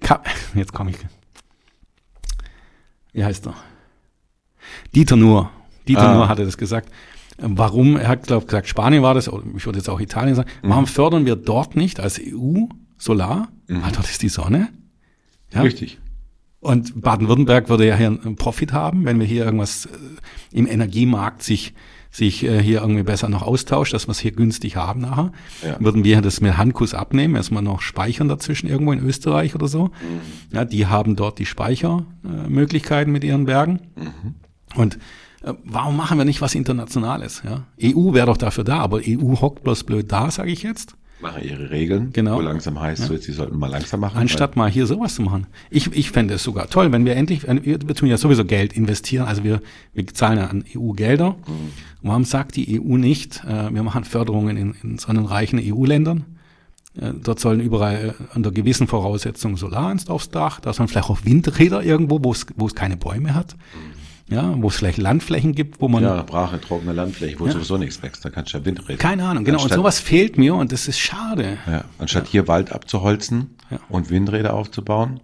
Kap, 0.00 0.26
jetzt 0.54 0.72
komme 0.72 0.92
ich. 0.92 0.96
Wie 3.12 3.22
heißt 3.22 3.46
er? 3.48 3.54
Dieter 4.94 5.16
Nuhr. 5.16 5.50
Dieter 5.86 6.10
Ah. 6.10 6.14
Nuhr 6.14 6.28
hatte 6.28 6.44
das 6.44 6.58
gesagt. 6.58 6.90
Warum, 7.40 7.96
er 7.96 8.08
hat 8.08 8.26
glaub, 8.26 8.46
gesagt, 8.46 8.66
Spanien 8.68 9.02
war 9.02 9.14
das, 9.14 9.28
oder 9.28 9.44
ich 9.56 9.64
würde 9.64 9.78
jetzt 9.78 9.88
auch 9.88 10.00
Italien 10.00 10.34
sagen, 10.34 10.50
warum 10.62 10.86
fördern 10.86 11.24
wir 11.24 11.36
dort 11.36 11.76
nicht 11.76 12.00
als 12.00 12.20
EU 12.20 12.64
Solar? 12.96 13.48
Weil 13.68 13.92
dort 13.92 14.10
ist 14.10 14.22
die 14.22 14.28
Sonne. 14.28 14.68
Ja? 15.52 15.62
Richtig. 15.62 16.00
Und 16.60 17.00
Baden-Württemberg 17.00 17.68
würde 17.68 17.86
ja 17.86 17.94
hier 17.94 18.08
einen 18.08 18.34
Profit 18.34 18.72
haben, 18.72 19.04
wenn 19.04 19.20
wir 19.20 19.26
hier 19.26 19.44
irgendwas 19.44 19.86
äh, 19.86 19.90
im 20.50 20.66
Energiemarkt 20.66 21.42
sich 21.42 21.74
sich 22.10 22.42
äh, 22.42 22.60
hier 22.62 22.80
irgendwie 22.80 23.02
besser 23.02 23.28
noch 23.28 23.42
austauscht, 23.42 23.92
dass 23.92 24.08
wir 24.08 24.12
es 24.12 24.18
hier 24.18 24.32
günstig 24.32 24.76
haben 24.76 25.02
nachher. 25.02 25.30
Ja. 25.62 25.76
Würden 25.78 26.04
wir 26.04 26.20
das 26.22 26.40
mit 26.40 26.56
Handkuss 26.56 26.94
abnehmen, 26.94 27.36
erstmal 27.36 27.62
noch 27.62 27.82
speichern 27.82 28.28
dazwischen 28.28 28.66
irgendwo 28.66 28.92
in 28.92 29.00
Österreich 29.00 29.54
oder 29.54 29.68
so. 29.68 29.90
Ja, 30.52 30.64
die 30.64 30.86
haben 30.86 31.16
dort 31.16 31.38
die 31.38 31.46
Speichermöglichkeiten 31.46 33.12
mit 33.12 33.24
ihren 33.24 33.44
Bergen. 33.44 33.80
Und 34.76 34.98
äh, 35.42 35.54
warum 35.64 35.96
machen 35.96 36.18
wir 36.18 36.24
nicht 36.24 36.40
was 36.40 36.54
Internationales? 36.54 37.42
Ja? 37.44 37.64
EU 37.82 38.12
wäre 38.12 38.26
doch 38.26 38.36
dafür 38.36 38.64
da, 38.64 38.78
aber 38.78 38.98
EU 39.06 39.40
hockt 39.40 39.64
bloß 39.64 39.84
blöd 39.84 40.10
da, 40.10 40.30
sage 40.30 40.50
ich 40.50 40.62
jetzt. 40.62 40.94
Machen 41.20 41.42
ihre 41.42 41.70
Regeln. 41.70 42.12
Genau. 42.12 42.36
Wo 42.36 42.40
langsam 42.40 42.80
heißt, 42.80 43.06
so, 43.06 43.16
sie 43.16 43.32
sollten 43.32 43.58
mal 43.58 43.68
langsam 43.68 43.98
machen. 43.98 44.16
Anstatt 44.18 44.54
mal 44.54 44.70
hier 44.70 44.86
sowas 44.86 45.16
zu 45.16 45.22
machen. 45.22 45.48
Ich, 45.68 45.92
ich 45.92 46.12
fände 46.12 46.34
es 46.34 46.44
sogar 46.44 46.68
toll, 46.70 46.92
wenn 46.92 47.04
wir 47.04 47.16
endlich, 47.16 47.42
wir, 47.42 47.64
wir 47.64 47.94
tun 47.96 48.08
ja 48.08 48.16
sowieso 48.16 48.44
Geld 48.44 48.72
investieren, 48.72 49.26
also 49.26 49.42
wir, 49.42 49.60
wir 49.94 50.06
zahlen 50.06 50.38
ja 50.38 50.46
an 50.46 50.64
EU-Gelder. 50.76 51.34
Warum 52.02 52.24
sagt 52.24 52.54
die 52.54 52.80
EU 52.80 52.96
nicht, 52.96 53.42
äh, 53.44 53.74
wir 53.74 53.82
machen 53.82 54.04
Förderungen 54.04 54.56
in, 54.56 54.74
in 54.84 54.98
sonnenreichen 54.98 55.60
EU-Ländern? 55.60 56.24
Äh, 57.00 57.14
dort 57.20 57.40
sollen 57.40 57.60
überall 57.60 58.14
äh, 58.16 58.36
unter 58.36 58.52
gewissen 58.52 58.86
Voraussetzungen 58.86 59.56
Solar 59.56 59.96
aufs 60.06 60.30
Dach, 60.30 60.60
da 60.60 60.72
sollen 60.72 60.88
vielleicht 60.88 61.10
auch 61.10 61.24
Windräder 61.24 61.82
irgendwo, 61.82 62.22
wo 62.22 62.30
es, 62.30 62.46
wo 62.56 62.66
es 62.66 62.76
keine 62.76 62.96
Bäume 62.96 63.34
hat. 63.34 63.56
Ja, 64.30 64.54
wo 64.60 64.68
es 64.68 64.76
vielleicht 64.76 64.98
Landflächen 64.98 65.54
gibt, 65.54 65.80
wo 65.80 65.88
man 65.88 66.02
ja, 66.02 66.22
brache, 66.22 66.60
trockene 66.60 66.92
Landfläche, 66.92 67.40
wo 67.40 67.46
Ja. 67.46 67.52
sowieso 67.52 67.78
nichts 67.78 68.02
wächst. 68.02 68.24
Da 68.24 68.30
kannst 68.30 68.52
du 68.52 68.58
ja 68.58 68.64
Wind 68.66 68.86
reden. 68.88 68.98
keine 68.98 69.24
Ahnung, 69.24 69.44
genau. 69.44 69.56
Und 69.58 69.62
Anstatt- 69.64 69.78
sowas 69.78 69.98
fehlt 70.00 70.36
mir 70.36 70.54
und 70.54 70.70
das 70.70 70.86
ist 70.86 70.98
schade. 70.98 71.56
Ja, 71.66 71.84
anstatt 71.98 72.26
hier 72.28 72.46
Wald 72.46 72.70
abzuholzen 72.72 73.56
Ja. 73.70 73.78
und 73.88 74.10
Windräder 74.10 74.52
aufzubauen, 74.54 75.20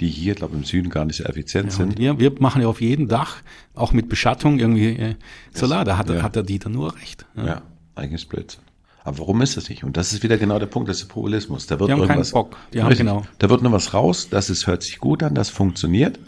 die 0.00 0.08
hier, 0.08 0.34
glaube 0.34 0.56
im 0.56 0.64
Süden 0.64 0.88
gar 0.88 1.04
nicht 1.04 1.16
so 1.16 1.24
effizient 1.24 1.72
Ja, 1.74 1.78
und 1.84 1.90
sind. 1.90 1.98
wir, 1.98 2.18
wir 2.18 2.32
machen 2.40 2.62
ja 2.62 2.68
auf 2.68 2.80
jedem 2.80 3.06
Dach, 3.08 3.36
auch 3.74 3.92
mit 3.92 4.08
Beschattung, 4.08 4.58
irgendwie 4.58 4.90
äh, 4.96 5.14
Solar. 5.52 5.84
Da 5.84 5.98
hat, 5.98 6.08
Ja. 6.08 6.22
hat 6.22 6.34
der 6.36 6.42
Dieter 6.44 6.70
nur 6.70 6.94
recht. 6.96 7.26
Ja. 7.36 7.46
Ja, 7.46 7.62
eigentlich 7.96 8.26
Blödsinn. 8.28 8.62
Aber 9.04 9.18
warum 9.18 9.42
ist 9.42 9.56
das 9.56 9.68
nicht? 9.68 9.84
Und 9.84 9.96
das 9.96 10.12
ist 10.12 10.22
wieder 10.22 10.36
genau 10.38 10.58
der 10.58 10.66
Punkt, 10.66 10.88
das 10.88 10.98
ist 11.02 11.08
Populismus. 11.08 11.66
Da 11.66 11.78
wird 11.78 11.88
Die 11.88 11.92
haben 11.92 12.00
keinen 12.00 12.08
irgendwas, 12.10 12.32
Bock. 12.32 12.56
Die 12.72 12.80
haben 12.80 12.88
Richtig. 12.88 13.06
genau. 13.06 13.24
Da 13.38 13.48
wird 13.50 13.62
nur 13.62 13.72
was 13.72 13.92
raus, 13.94 14.28
das 14.30 14.48
ist, 14.50 14.66
hört 14.66 14.82
sich 14.82 14.98
gut 14.98 15.22
an, 15.22 15.34
das 15.34 15.50
funktioniert, 15.50 16.18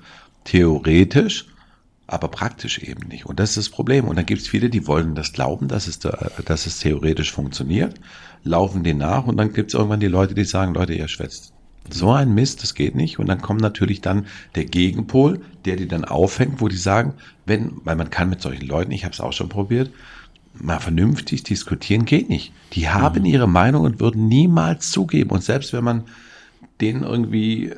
theoretisch, 0.44 1.46
aber 2.10 2.28
praktisch 2.28 2.78
eben 2.80 3.06
nicht. 3.08 3.26
Und 3.26 3.38
das 3.38 3.50
ist 3.50 3.56
das 3.56 3.68
Problem. 3.68 4.06
Und 4.08 4.16
dann 4.16 4.26
gibt 4.26 4.42
es 4.42 4.48
viele, 4.48 4.68
die 4.68 4.86
wollen 4.86 5.14
das 5.14 5.32
glauben, 5.32 5.68
dass 5.68 5.86
es, 5.86 6.00
da, 6.00 6.30
dass 6.44 6.66
es 6.66 6.80
theoretisch 6.80 7.32
funktioniert, 7.32 8.00
laufen 8.42 8.82
den 8.82 8.98
nach 8.98 9.26
und 9.26 9.36
dann 9.36 9.52
gibt 9.52 9.70
es 9.70 9.74
irgendwann 9.74 10.00
die 10.00 10.08
Leute, 10.08 10.34
die 10.34 10.44
sagen, 10.44 10.74
Leute, 10.74 10.94
ihr 10.94 11.06
schwätzt. 11.06 11.52
So 11.88 12.10
ein 12.10 12.34
Mist, 12.34 12.62
das 12.62 12.74
geht 12.74 12.96
nicht. 12.96 13.18
Und 13.18 13.28
dann 13.28 13.40
kommt 13.40 13.60
natürlich 13.60 14.00
dann 14.00 14.26
der 14.54 14.64
Gegenpol, 14.64 15.40
der 15.64 15.76
die 15.76 15.86
dann 15.86 16.04
aufhängt, 16.04 16.60
wo 16.60 16.68
die 16.68 16.76
sagen, 16.76 17.14
wenn, 17.46 17.80
weil 17.84 17.96
man 17.96 18.10
kann 18.10 18.28
mit 18.28 18.42
solchen 18.42 18.66
Leuten, 18.66 18.90
ich 18.90 19.04
habe 19.04 19.14
es 19.14 19.20
auch 19.20 19.32
schon 19.32 19.48
probiert, 19.48 19.90
mal 20.54 20.80
vernünftig 20.80 21.44
diskutieren 21.44 22.04
geht 22.04 22.28
nicht. 22.28 22.52
Die 22.72 22.88
haben 22.88 23.24
ihre 23.24 23.48
Meinung 23.48 23.84
und 23.84 24.00
würden 24.00 24.26
niemals 24.26 24.90
zugeben. 24.90 25.30
Und 25.30 25.44
selbst 25.44 25.72
wenn 25.72 25.84
man 25.84 26.04
denen 26.80 27.04
irgendwie 27.04 27.72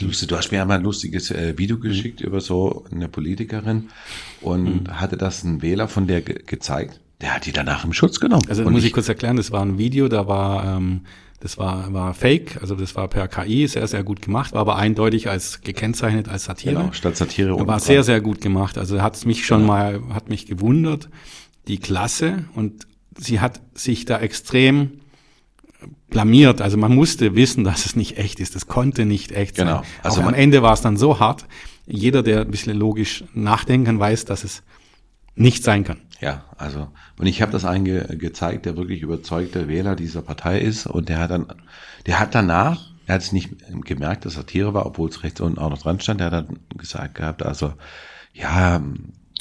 lustig, 0.00 0.28
du 0.28 0.36
hast 0.36 0.50
mir 0.50 0.58
ja 0.58 0.64
mal 0.64 0.76
ein 0.76 0.82
lustiges 0.82 1.30
äh, 1.30 1.56
Video 1.58 1.78
geschickt 1.78 2.20
über 2.20 2.40
so 2.40 2.84
eine 2.90 3.08
Politikerin 3.08 3.88
und 4.40 4.88
hatte 4.88 5.16
das 5.16 5.44
ein 5.44 5.62
Wähler 5.62 5.88
von 5.88 6.06
der 6.06 6.22
ge 6.22 6.42
gezeigt. 6.46 7.00
Der 7.20 7.34
hat 7.34 7.46
die 7.46 7.52
danach 7.52 7.84
im 7.84 7.92
Schutz 7.92 8.18
genommen. 8.18 8.42
Also 8.48 8.68
muss 8.68 8.84
ich 8.84 8.92
kurz 8.92 9.08
erklären, 9.08 9.36
das 9.36 9.52
war 9.52 9.64
ein 9.64 9.78
Video, 9.78 10.08
da 10.08 10.26
war, 10.26 10.76
ähm, 10.76 11.02
das 11.38 11.56
war, 11.56 11.92
war 11.92 12.14
Fake, 12.14 12.58
also 12.60 12.74
das 12.74 12.96
war 12.96 13.06
per 13.08 13.28
KI, 13.28 13.68
sehr, 13.68 13.86
sehr 13.86 14.02
gut 14.02 14.22
gemacht, 14.22 14.52
war 14.52 14.60
aber 14.60 14.76
eindeutig 14.76 15.28
als 15.28 15.60
gekennzeichnet 15.60 16.28
als 16.28 16.44
Satire. 16.44 16.74
genau, 16.74 16.92
statt 16.92 17.16
Satire 17.16 17.56
war 17.56 17.64
dran. 17.64 17.80
sehr, 17.80 18.02
sehr 18.02 18.20
gut 18.20 18.40
gemacht. 18.40 18.76
Also 18.76 19.00
hat 19.02 19.24
mich 19.24 19.46
schon 19.46 19.64
mal, 19.64 20.00
hat 20.12 20.28
mich 20.28 20.46
gewundert, 20.46 21.08
die 21.68 21.78
Klasse 21.78 22.44
und 22.54 22.86
sie 23.16 23.38
hat 23.38 23.60
sich 23.74 24.04
da 24.04 24.18
extrem 24.18 25.01
blamiert. 26.08 26.60
Also 26.60 26.76
man 26.76 26.94
musste 26.94 27.34
wissen, 27.34 27.64
dass 27.64 27.86
es 27.86 27.96
nicht 27.96 28.18
echt 28.18 28.40
ist. 28.40 28.54
Das 28.54 28.66
konnte 28.66 29.04
nicht 29.04 29.32
echt 29.32 29.56
Genau. 29.56 29.76
sein. 29.76 29.84
Also 30.02 30.18
Also 30.20 30.28
am 30.28 30.34
Ende 30.34 30.62
war 30.62 30.72
es 30.74 30.80
dann 30.80 30.96
so 30.96 31.20
hart. 31.20 31.46
Jeder, 31.86 32.22
der 32.22 32.42
ein 32.42 32.50
bisschen 32.50 32.76
logisch 32.76 33.24
nachdenken 33.34 33.86
kann, 33.86 33.98
weiß, 33.98 34.24
dass 34.24 34.44
es 34.44 34.62
nicht 35.34 35.64
sein 35.64 35.84
kann. 35.84 35.98
Ja, 36.20 36.44
also 36.56 36.88
und 37.18 37.26
ich 37.26 37.42
habe 37.42 37.50
das 37.50 37.64
einen 37.64 37.84
ge 37.84 38.16
gezeigt, 38.16 38.66
der 38.66 38.76
wirklich 38.76 39.02
überzeugter 39.02 39.66
Wähler 39.66 39.96
dieser 39.96 40.22
Partei 40.22 40.60
ist 40.60 40.86
und 40.86 41.08
der 41.08 41.18
hat 41.18 41.30
dann, 41.32 41.46
der 42.06 42.20
hat 42.20 42.34
danach, 42.34 42.90
er 43.06 43.14
hat 43.16 43.22
es 43.22 43.32
nicht 43.32 43.50
gemerkt, 43.84 44.24
dass 44.24 44.34
Satire 44.34 44.72
war, 44.74 44.86
obwohl 44.86 45.08
es 45.08 45.24
rechts 45.24 45.40
unten 45.40 45.58
auch 45.58 45.70
noch 45.70 45.82
dran 45.82 45.98
stand, 45.98 46.20
der 46.20 46.30
hat 46.30 46.48
dann 46.48 46.58
gesagt 46.76 47.16
gehabt, 47.16 47.42
also 47.42 47.72
ja, 48.32 48.80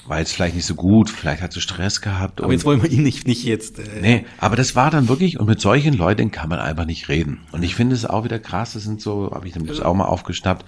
war 0.08 0.20
jetzt 0.20 0.34
vielleicht 0.34 0.56
nicht 0.56 0.66
so 0.66 0.76
gut, 0.76 1.10
vielleicht 1.10 1.42
hat 1.42 1.54
sie 1.54 1.62
Stress 1.62 2.02
gehabt. 2.02 2.40
Aber 2.40 2.48
und- 2.48 2.54
jetzt 2.54 2.66
wollen 2.66 2.82
wir 2.82 2.90
ihn 2.92 3.04
nicht, 3.04 3.28
nicht 3.28 3.44
jetzt. 3.44 3.80
Äh, 3.80 4.02
Nee, 4.02 4.26
aber 4.40 4.56
das 4.56 4.76
war 4.76 4.90
dann 4.92 5.08
wirklich, 5.08 5.40
und 5.40 5.48
mit 5.48 5.62
solchen 5.62 5.94
Leuten 5.94 6.32
kann 6.32 6.50
man 6.50 6.60
einfach 6.60 6.86
nicht 6.86 7.08
reden. 7.10 7.42
Und 7.52 7.64
ich 7.64 7.76
finde 7.76 7.96
es 7.96 8.06
auch 8.06 8.24
wieder 8.24 8.40
krass, 8.40 8.74
das 8.74 8.84
sind 8.84 9.02
so, 9.02 9.32
habe 9.34 9.48
ich 9.48 9.56
nämlich 9.56 9.82
auch 9.82 9.94
mal 9.94 10.06
aufgeschnappt. 10.06 10.66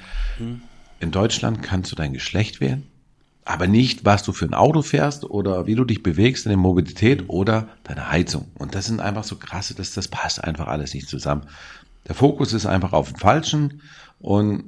In 0.99 1.11
Deutschland 1.11 1.61
kannst 1.63 1.91
du 1.91 1.95
dein 1.95 2.13
Geschlecht 2.13 2.61
wählen, 2.61 2.83
aber 3.45 3.67
nicht, 3.67 4.05
was 4.05 4.23
du 4.23 4.31
für 4.31 4.45
ein 4.45 4.53
Auto 4.53 4.81
fährst 4.81 5.25
oder 5.25 5.65
wie 5.67 5.75
du 5.75 5.83
dich 5.83 6.01
bewegst 6.03 6.45
in 6.45 6.49
der 6.51 6.57
Mobilität 6.57 7.25
oder 7.27 7.67
deine 7.83 8.09
Heizung. 8.09 8.45
Und 8.55 8.75
das 8.75 8.85
sind 8.85 9.01
einfach 9.01 9.23
so 9.25 9.35
krasse, 9.35 9.73
dass 9.75 9.93
das 9.93 10.07
passt 10.07 10.43
einfach 10.43 10.67
alles 10.67 10.93
nicht 10.93 11.09
zusammen. 11.09 11.43
Der 12.07 12.15
Fokus 12.15 12.53
ist 12.53 12.65
einfach 12.65 12.93
auf 12.93 13.09
dem 13.11 13.17
Falschen 13.17 13.81
und 14.19 14.63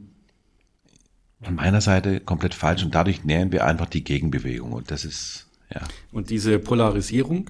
von 1.41 1.55
meiner 1.55 1.81
Seite 1.81 2.19
komplett 2.19 2.53
falsch 2.53 2.83
und 2.83 2.95
dadurch 2.95 3.23
nähern 3.23 3.51
wir 3.51 3.65
einfach 3.65 3.87
die 3.87 4.03
Gegenbewegung 4.03 4.71
und 4.71 4.91
das 4.91 5.05
ist, 5.05 5.47
ja. 5.73 5.81
Und 6.11 6.29
diese 6.29 6.59
Polarisierung 6.59 7.49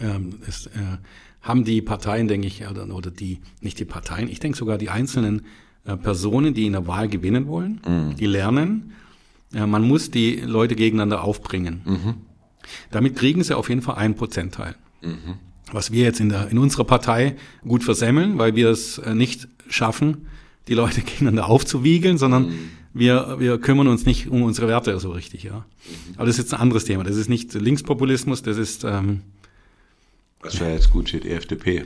ähm, 0.00 0.40
ist, 0.46 0.66
äh, 0.66 0.98
haben 1.42 1.64
die 1.64 1.80
Parteien, 1.80 2.28
denke 2.28 2.46
ich, 2.46 2.66
oder, 2.68 2.88
oder 2.94 3.10
die, 3.10 3.40
nicht 3.60 3.78
die 3.78 3.84
Parteien, 3.84 4.28
ich 4.28 4.40
denke 4.40 4.58
sogar 4.58 4.78
die 4.78 4.90
einzelnen 4.90 5.46
äh, 5.84 5.96
Personen, 5.96 6.54
die 6.54 6.66
in 6.66 6.72
der 6.72 6.86
Wahl 6.86 7.08
gewinnen 7.08 7.46
wollen, 7.46 7.80
die 8.18 8.26
lernen, 8.26 8.92
äh, 9.54 9.66
man 9.66 9.82
muss 9.86 10.10
die 10.10 10.36
Leute 10.36 10.76
gegeneinander 10.76 11.24
aufbringen. 11.24 11.82
Damit 12.90 13.16
kriegen 13.16 13.42
sie 13.42 13.56
auf 13.56 13.68
jeden 13.68 13.82
Fall 13.82 13.96
einen 13.96 14.14
Prozentteil. 14.14 14.76
Was 15.72 15.92
wir 15.92 16.04
jetzt 16.04 16.20
in, 16.20 16.28
der, 16.28 16.48
in 16.48 16.58
unserer 16.58 16.84
Partei 16.84 17.36
gut 17.66 17.84
versemmeln, 17.84 18.38
weil 18.38 18.54
wir 18.54 18.70
es 18.70 18.98
äh, 18.98 19.14
nicht 19.14 19.48
schaffen, 19.68 20.28
die 20.68 20.74
Leute 20.74 21.00
gegeneinander 21.02 21.48
aufzuwiegeln, 21.48 22.18
sondern 22.18 22.52
wir, 22.92 23.36
wir 23.38 23.58
kümmern 23.58 23.88
uns 23.88 24.04
nicht 24.06 24.28
um 24.28 24.42
unsere 24.42 24.68
Werte 24.68 24.98
so 24.98 25.10
richtig, 25.10 25.44
ja. 25.44 25.64
Aber 26.16 26.26
das 26.26 26.36
ist 26.36 26.44
jetzt 26.44 26.54
ein 26.54 26.60
anderes 26.60 26.84
Thema. 26.84 27.04
Das 27.04 27.16
ist 27.16 27.28
nicht 27.28 27.54
Linkspopulismus, 27.54 28.42
das 28.42 28.58
ist 28.58 28.84
ähm, 28.84 29.22
Was 30.40 30.60
wäre 30.60 30.72
jetzt 30.72 30.90
gut 30.90 31.08
steht, 31.08 31.24
FDP. 31.24 31.84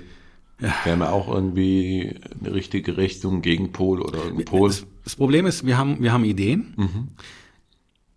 Wäre 0.85 0.97
mir 0.97 1.11
auch 1.11 1.29
irgendwie 1.29 2.14
eine 2.40 2.55
richtige 2.55 2.97
Richtung, 2.97 3.43
Gegenpol 3.43 4.01
oder 4.01 4.19
irgendein 4.19 4.45
Pol. 4.45 4.69
Das, 4.69 4.87
das 5.03 5.17
Problem 5.17 5.47
ist, 5.47 5.67
wir 5.67 5.77
haben, 5.77 6.01
wir 6.01 6.12
haben 6.12 6.25
Ideen. 6.25 6.75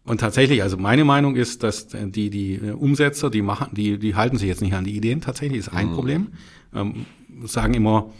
Und 0.04 0.20
tatsächlich, 0.22 0.62
also 0.62 0.78
meine 0.78 1.04
Meinung 1.04 1.36
ist, 1.36 1.64
dass 1.64 1.88
die, 1.90 2.30
die 2.30 2.60
Umsetzer, 2.60 3.30
die 3.30 3.42
machen, 3.42 3.74
die, 3.74 3.98
die 3.98 4.16
halten 4.16 4.38
sich 4.38 4.48
jetzt 4.48 4.62
nicht 4.62 4.74
an 4.74 4.86
die 4.86 4.96
Ideen. 4.96 5.20
Tatsächlich 5.20 5.60
ist 5.60 5.70
ein 5.70 5.92
Problem. 5.92 6.28
Ähm, 6.74 7.06
sagen 7.44 7.74
immer, 7.74 8.14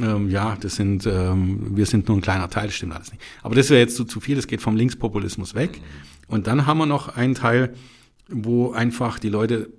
ähm, 0.00 0.30
ja, 0.30 0.56
das 0.60 0.76
sind, 0.76 1.06
ähm, 1.06 1.76
wir 1.76 1.86
sind 1.86 2.08
nur 2.08 2.16
ein 2.16 2.20
kleiner 2.20 2.48
Teil, 2.50 2.70
stimmt 2.70 2.94
alles 2.94 3.10
nicht. 3.12 3.22
Aber 3.42 3.54
das 3.54 3.70
wäre 3.70 3.80
jetzt 3.80 3.96
zu, 3.96 4.04
zu 4.04 4.20
viel, 4.20 4.36
das 4.36 4.46
geht 4.46 4.60
vom 4.62 4.76
Linkspopulismus 4.76 5.54
weg. 5.54 5.80
Und 6.28 6.46
dann 6.46 6.66
haben 6.66 6.78
wir 6.78 6.86
noch 6.86 7.16
einen 7.16 7.34
Teil, 7.34 7.74
wo 8.28 8.72
einfach 8.72 9.18
die 9.18 9.28
Leute 9.28 9.70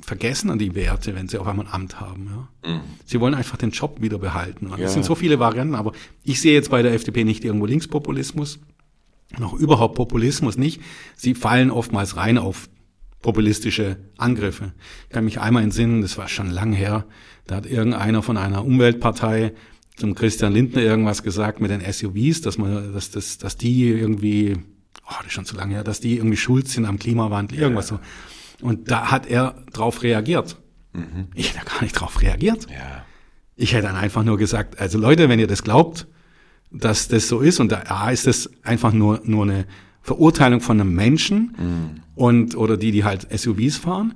vergessen 0.00 0.50
an 0.50 0.58
die 0.58 0.74
Werte, 0.74 1.14
wenn 1.14 1.28
sie 1.28 1.38
auf 1.38 1.46
einmal 1.46 1.66
ein 1.66 1.72
Amt 1.72 2.00
haben. 2.00 2.48
Ja. 2.64 2.80
Sie 3.04 3.20
wollen 3.20 3.34
einfach 3.34 3.56
den 3.56 3.70
Job 3.70 4.00
wieder 4.00 4.18
behalten. 4.18 4.66
Und 4.66 4.74
Es 4.74 4.80
Ja. 4.80 4.88
sind 4.88 5.04
so 5.04 5.14
viele 5.14 5.38
Varianten, 5.38 5.74
aber 5.74 5.92
ich 6.24 6.40
sehe 6.40 6.54
jetzt 6.54 6.70
bei 6.70 6.82
der 6.82 6.92
FDP 6.92 7.24
nicht 7.24 7.44
irgendwo 7.44 7.66
Linkspopulismus, 7.66 8.58
noch 9.38 9.54
überhaupt 9.54 9.94
Populismus 9.94 10.58
nicht. 10.58 10.80
Sie 11.16 11.34
fallen 11.34 11.70
oftmals 11.70 12.16
rein 12.16 12.36
auf 12.36 12.68
populistische 13.22 13.96
Angriffe. 14.18 14.72
Ich 15.04 15.14
kann 15.14 15.24
mich 15.24 15.40
einmal 15.40 15.62
entsinnen, 15.62 16.02
das 16.02 16.18
war 16.18 16.28
schon 16.28 16.50
lang 16.50 16.72
her, 16.72 17.06
da 17.46 17.56
hat 17.56 17.66
irgendeiner 17.66 18.22
von 18.22 18.36
einer 18.36 18.64
Umweltpartei 18.64 19.52
zum 19.96 20.14
Christian 20.14 20.52
Lindner 20.52 20.82
irgendwas 20.82 21.22
gesagt 21.22 21.60
mit 21.60 21.70
den 21.70 21.80
SUVs, 21.80 22.40
dass 22.40 22.58
man, 22.58 22.92
dass, 22.92 23.10
dass, 23.10 23.38
dass 23.38 23.56
die 23.56 23.88
irgendwie, 23.88 24.56
oh, 25.06 25.14
das 25.18 25.26
ist 25.28 25.32
schon 25.32 25.44
zu 25.44 25.56
lange 25.56 25.74
her, 25.74 25.84
dass 25.84 26.00
die 26.00 26.16
irgendwie 26.16 26.36
schuld 26.36 26.68
sind 26.68 26.84
am 26.84 26.98
Klimawandel, 26.98 27.58
irgendwas 27.58 27.88
so. 27.88 28.00
Und 28.60 28.90
da 28.90 29.10
hat 29.10 29.26
er 29.26 29.64
drauf 29.72 30.02
reagiert. 30.02 30.56
Ich 31.34 31.54
hätte 31.54 31.64
gar 31.64 31.82
nicht 31.82 31.92
drauf 31.92 32.20
reagiert. 32.20 32.66
Ja. 32.70 33.04
Ich 33.56 33.74
hätte 33.74 33.86
dann 33.86 33.96
einfach 33.96 34.24
nur 34.24 34.38
gesagt, 34.38 34.78
also 34.78 34.98
Leute, 34.98 35.28
wenn 35.28 35.38
ihr 35.38 35.46
das 35.46 35.62
glaubt, 35.62 36.06
dass 36.70 37.08
das 37.08 37.28
so 37.28 37.40
ist 37.40 37.60
und 37.60 37.70
da 37.70 37.82
A 37.86 38.10
ist 38.10 38.26
das 38.26 38.50
einfach 38.62 38.92
nur, 38.92 39.20
nur 39.24 39.44
eine 39.44 39.66
Verurteilung 40.02 40.60
von 40.60 40.80
einem 40.80 40.94
Menschen 40.94 41.54
Mhm. 41.58 41.90
und 42.14 42.56
oder 42.56 42.76
die, 42.76 42.90
die 42.92 43.04
halt 43.04 43.26
SUVs 43.36 43.76
fahren. 43.76 44.14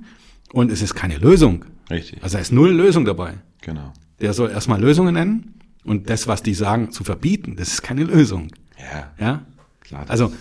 Und 0.53 0.71
es 0.71 0.81
ist 0.81 0.93
keine 0.95 1.17
Lösung. 1.17 1.65
Richtig. 1.89 2.21
Also 2.23 2.37
da 2.37 2.41
ist 2.41 2.51
null 2.51 2.71
Lösung 2.71 3.05
dabei. 3.05 3.35
Genau. 3.61 3.91
Der 4.21 4.33
soll 4.33 4.49
erstmal 4.49 4.79
Lösungen 4.81 5.13
nennen 5.13 5.53
und 5.83 6.09
das, 6.09 6.27
was 6.27 6.41
die 6.43 6.53
sagen, 6.53 6.91
zu 6.91 7.03
verbieten, 7.03 7.55
das 7.57 7.69
ist 7.69 7.81
keine 7.83 8.03
Lösung. 8.03 8.47
Ja. 8.79 9.11
Ja? 9.19 9.41
Klar. 9.81 10.05
Also, 10.07 10.31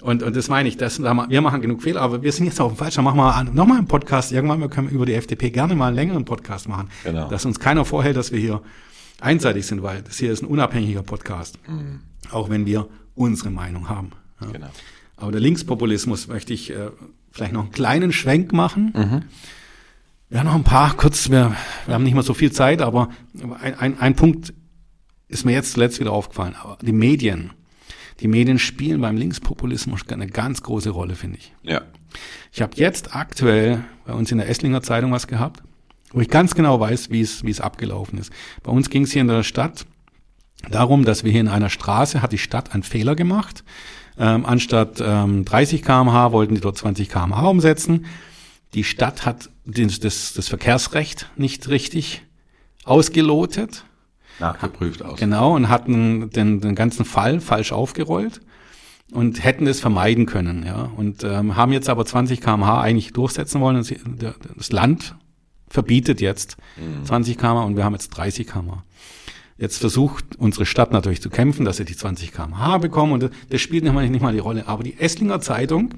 und, 0.00 0.22
und 0.22 0.36
das 0.36 0.48
meine 0.48 0.68
ich, 0.68 0.76
das, 0.76 1.00
wir 1.00 1.40
machen 1.40 1.60
genug 1.62 1.82
Fehler, 1.82 2.02
aber 2.02 2.22
wir 2.22 2.30
sind 2.32 2.44
jetzt 2.46 2.60
auf 2.60 2.72
dem 2.72 2.76
falschen, 2.76 3.02
machen 3.04 3.16
wir 3.16 3.44
nochmal 3.54 3.78
einen 3.78 3.86
Podcast. 3.88 4.32
Irgendwann 4.32 4.60
wir 4.60 4.68
können 4.68 4.88
über 4.90 5.06
die 5.06 5.14
FDP 5.14 5.50
gerne 5.50 5.74
mal 5.74 5.86
einen 5.88 5.96
längeren 5.96 6.24
Podcast 6.26 6.68
machen. 6.68 6.88
Genau. 7.04 7.28
Dass 7.28 7.44
uns 7.46 7.58
keiner 7.58 7.84
vorhält, 7.86 8.16
dass 8.16 8.30
wir 8.30 8.38
hier 8.38 8.62
einseitig 9.20 9.66
sind, 9.66 9.82
weil 9.82 10.02
das 10.02 10.18
hier 10.18 10.30
ist 10.30 10.42
ein 10.42 10.46
unabhängiger 10.46 11.02
Podcast. 11.02 11.58
Auch 12.30 12.50
wenn 12.50 12.66
wir 12.66 12.86
unsere 13.14 13.50
Meinung 13.50 13.88
haben. 13.88 14.10
Ja. 14.46 14.52
Genau. 14.52 14.70
Aber 15.16 15.32
der 15.32 15.40
Linkspopulismus 15.40 16.28
möchte 16.28 16.52
ich 16.52 16.70
äh, 16.70 16.90
vielleicht 17.30 17.52
noch 17.52 17.62
einen 17.62 17.72
kleinen 17.72 18.12
Schwenk 18.12 18.52
machen. 18.52 18.92
Mhm. 18.94 19.22
Ja, 20.30 20.42
noch 20.42 20.54
ein 20.54 20.64
paar, 20.64 20.96
kurz, 20.96 21.30
wir, 21.30 21.54
wir 21.86 21.94
haben 21.94 22.02
nicht 22.02 22.14
mehr 22.14 22.22
so 22.22 22.34
viel 22.34 22.50
Zeit, 22.50 22.82
aber 22.82 23.10
ein, 23.60 23.78
ein, 23.78 24.00
ein 24.00 24.16
Punkt 24.16 24.52
ist 25.28 25.44
mir 25.44 25.52
jetzt 25.52 25.72
zuletzt 25.72 26.00
wieder 26.00 26.12
aufgefallen. 26.12 26.54
Aber 26.60 26.78
die 26.80 26.92
Medien, 26.92 27.52
die 28.20 28.28
Medien 28.28 28.58
spielen 28.58 29.00
beim 29.00 29.16
Linkspopulismus 29.16 30.00
eine 30.08 30.26
ganz 30.26 30.62
große 30.62 30.90
Rolle, 30.90 31.14
finde 31.14 31.38
ich. 31.38 31.52
Ja. 31.62 31.82
Ich 32.52 32.62
habe 32.62 32.72
jetzt 32.76 33.14
aktuell 33.14 33.84
bei 34.06 34.12
uns 34.12 34.30
in 34.30 34.38
der 34.38 34.48
Esslinger 34.48 34.82
Zeitung 34.82 35.12
was 35.12 35.26
gehabt, 35.26 35.62
wo 36.12 36.20
ich 36.20 36.28
ganz 36.28 36.54
genau 36.54 36.78
weiß, 36.78 37.10
wie 37.10 37.20
es 37.20 37.44
wie 37.44 37.50
es 37.50 37.60
abgelaufen 37.60 38.18
ist. 38.18 38.32
Bei 38.62 38.70
uns 38.70 38.90
ging 38.90 39.02
es 39.02 39.12
hier 39.12 39.22
in 39.22 39.28
der 39.28 39.42
Stadt 39.42 39.86
darum, 40.70 41.04
dass 41.04 41.24
wir 41.24 41.32
hier 41.32 41.40
in 41.40 41.48
einer 41.48 41.70
Straße 41.70 42.22
hat 42.22 42.32
die 42.32 42.38
Stadt 42.38 42.72
einen 42.72 42.84
Fehler 42.84 43.16
gemacht. 43.16 43.64
Ähm, 44.18 44.46
anstatt 44.46 45.02
ähm, 45.04 45.44
30 45.44 45.82
km/h 45.82 46.32
wollten 46.32 46.54
die 46.54 46.60
dort 46.60 46.78
20 46.78 47.08
km/h 47.08 47.48
umsetzen. 47.48 48.06
Die 48.74 48.84
Stadt 48.84 49.24
hat 49.26 49.50
das, 49.64 50.00
das, 50.00 50.32
das 50.34 50.48
Verkehrsrecht 50.48 51.30
nicht 51.36 51.68
richtig 51.68 52.22
ausgelotet. 52.84 53.84
Nachgeprüft 54.40 55.02
aus. 55.02 55.18
Genau, 55.18 55.54
und 55.54 55.68
hatten 55.68 56.30
den, 56.30 56.60
den 56.60 56.74
ganzen 56.74 57.04
Fall 57.04 57.40
falsch 57.40 57.72
aufgerollt 57.72 58.40
und 59.12 59.42
hätten 59.44 59.66
es 59.66 59.80
vermeiden 59.80 60.26
können, 60.26 60.64
ja. 60.66 60.90
Und 60.96 61.22
ähm, 61.24 61.56
haben 61.56 61.72
jetzt 61.72 61.88
aber 61.88 62.04
20 62.04 62.40
km/h 62.40 62.80
eigentlich 62.80 63.12
durchsetzen 63.12 63.60
wollen. 63.60 63.84
Der, 64.20 64.34
das 64.56 64.72
Land 64.72 65.14
verbietet 65.68 66.20
jetzt 66.20 66.56
20 67.04 67.38
km/h 67.38 67.64
und 67.64 67.76
wir 67.76 67.84
haben 67.84 67.94
jetzt 67.94 68.10
30 68.10 68.46
km/h. 68.46 68.82
Jetzt 69.56 69.78
versucht 69.78 70.36
unsere 70.36 70.66
Stadt 70.66 70.92
natürlich 70.92 71.22
zu 71.22 71.30
kämpfen, 71.30 71.64
dass 71.64 71.76
sie 71.76 71.84
die 71.84 71.96
20 71.96 72.32
km/h 72.32 72.78
bekommen 72.78 73.12
und 73.12 73.22
das, 73.22 73.30
das 73.50 73.60
spielt 73.60 73.84
nicht 73.84 73.92
mal, 73.92 74.08
nicht 74.08 74.22
mal 74.22 74.32
die 74.32 74.40
Rolle. 74.40 74.66
Aber 74.66 74.82
die 74.82 74.98
Esslinger 74.98 75.40
Zeitung, 75.40 75.90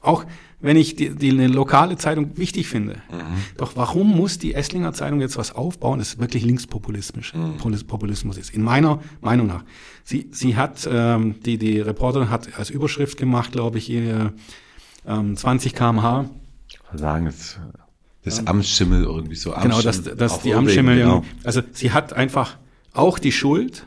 auch 0.00 0.24
wenn 0.60 0.76
ich 0.76 0.96
die, 0.96 1.10
die 1.10 1.30
eine 1.30 1.46
lokale 1.46 1.96
Zeitung 1.96 2.36
wichtig 2.36 2.66
finde, 2.66 3.00
doch 3.56 3.76
warum 3.76 4.10
muss 4.16 4.38
die 4.38 4.54
Esslinger 4.54 4.92
Zeitung 4.92 5.20
jetzt 5.20 5.36
was 5.36 5.54
aufbauen, 5.54 6.00
das 6.00 6.18
wirklich 6.18 6.44
linkspopulistisch 6.44 7.32
Polis- 7.58 7.84
Populismus 7.84 8.36
ist? 8.36 8.50
In 8.52 8.62
meiner 8.62 9.00
Meinung 9.20 9.46
nach. 9.46 9.64
Sie, 10.02 10.28
sie 10.32 10.56
hat, 10.56 10.88
ähm, 10.90 11.36
die, 11.44 11.58
die 11.58 11.78
Reporterin 11.80 12.28
hat 12.28 12.58
als 12.58 12.70
Überschrift 12.70 13.18
gemacht, 13.18 13.52
glaube 13.52 13.78
ich, 13.78 13.88
ihr, 13.88 14.32
ähm, 15.06 15.36
20 15.36 15.74
km/h. 15.74 16.28
Sagen 16.94 17.26
jetzt 17.26 17.60
das 18.28 18.46
Amtsschimmel 18.46 19.04
irgendwie 19.04 19.34
so. 19.36 19.50
Genau, 19.52 19.80
dass, 19.80 19.96
Amtsschimmel 19.98 20.16
dass 20.16 20.40
die 20.42 20.54
Amtsschimmel, 20.54 20.96
Genau. 20.98 21.24
also 21.44 21.62
sie 21.72 21.92
hat 21.92 22.12
einfach 22.12 22.56
auch 22.92 23.18
die 23.18 23.32
Schuld 23.32 23.86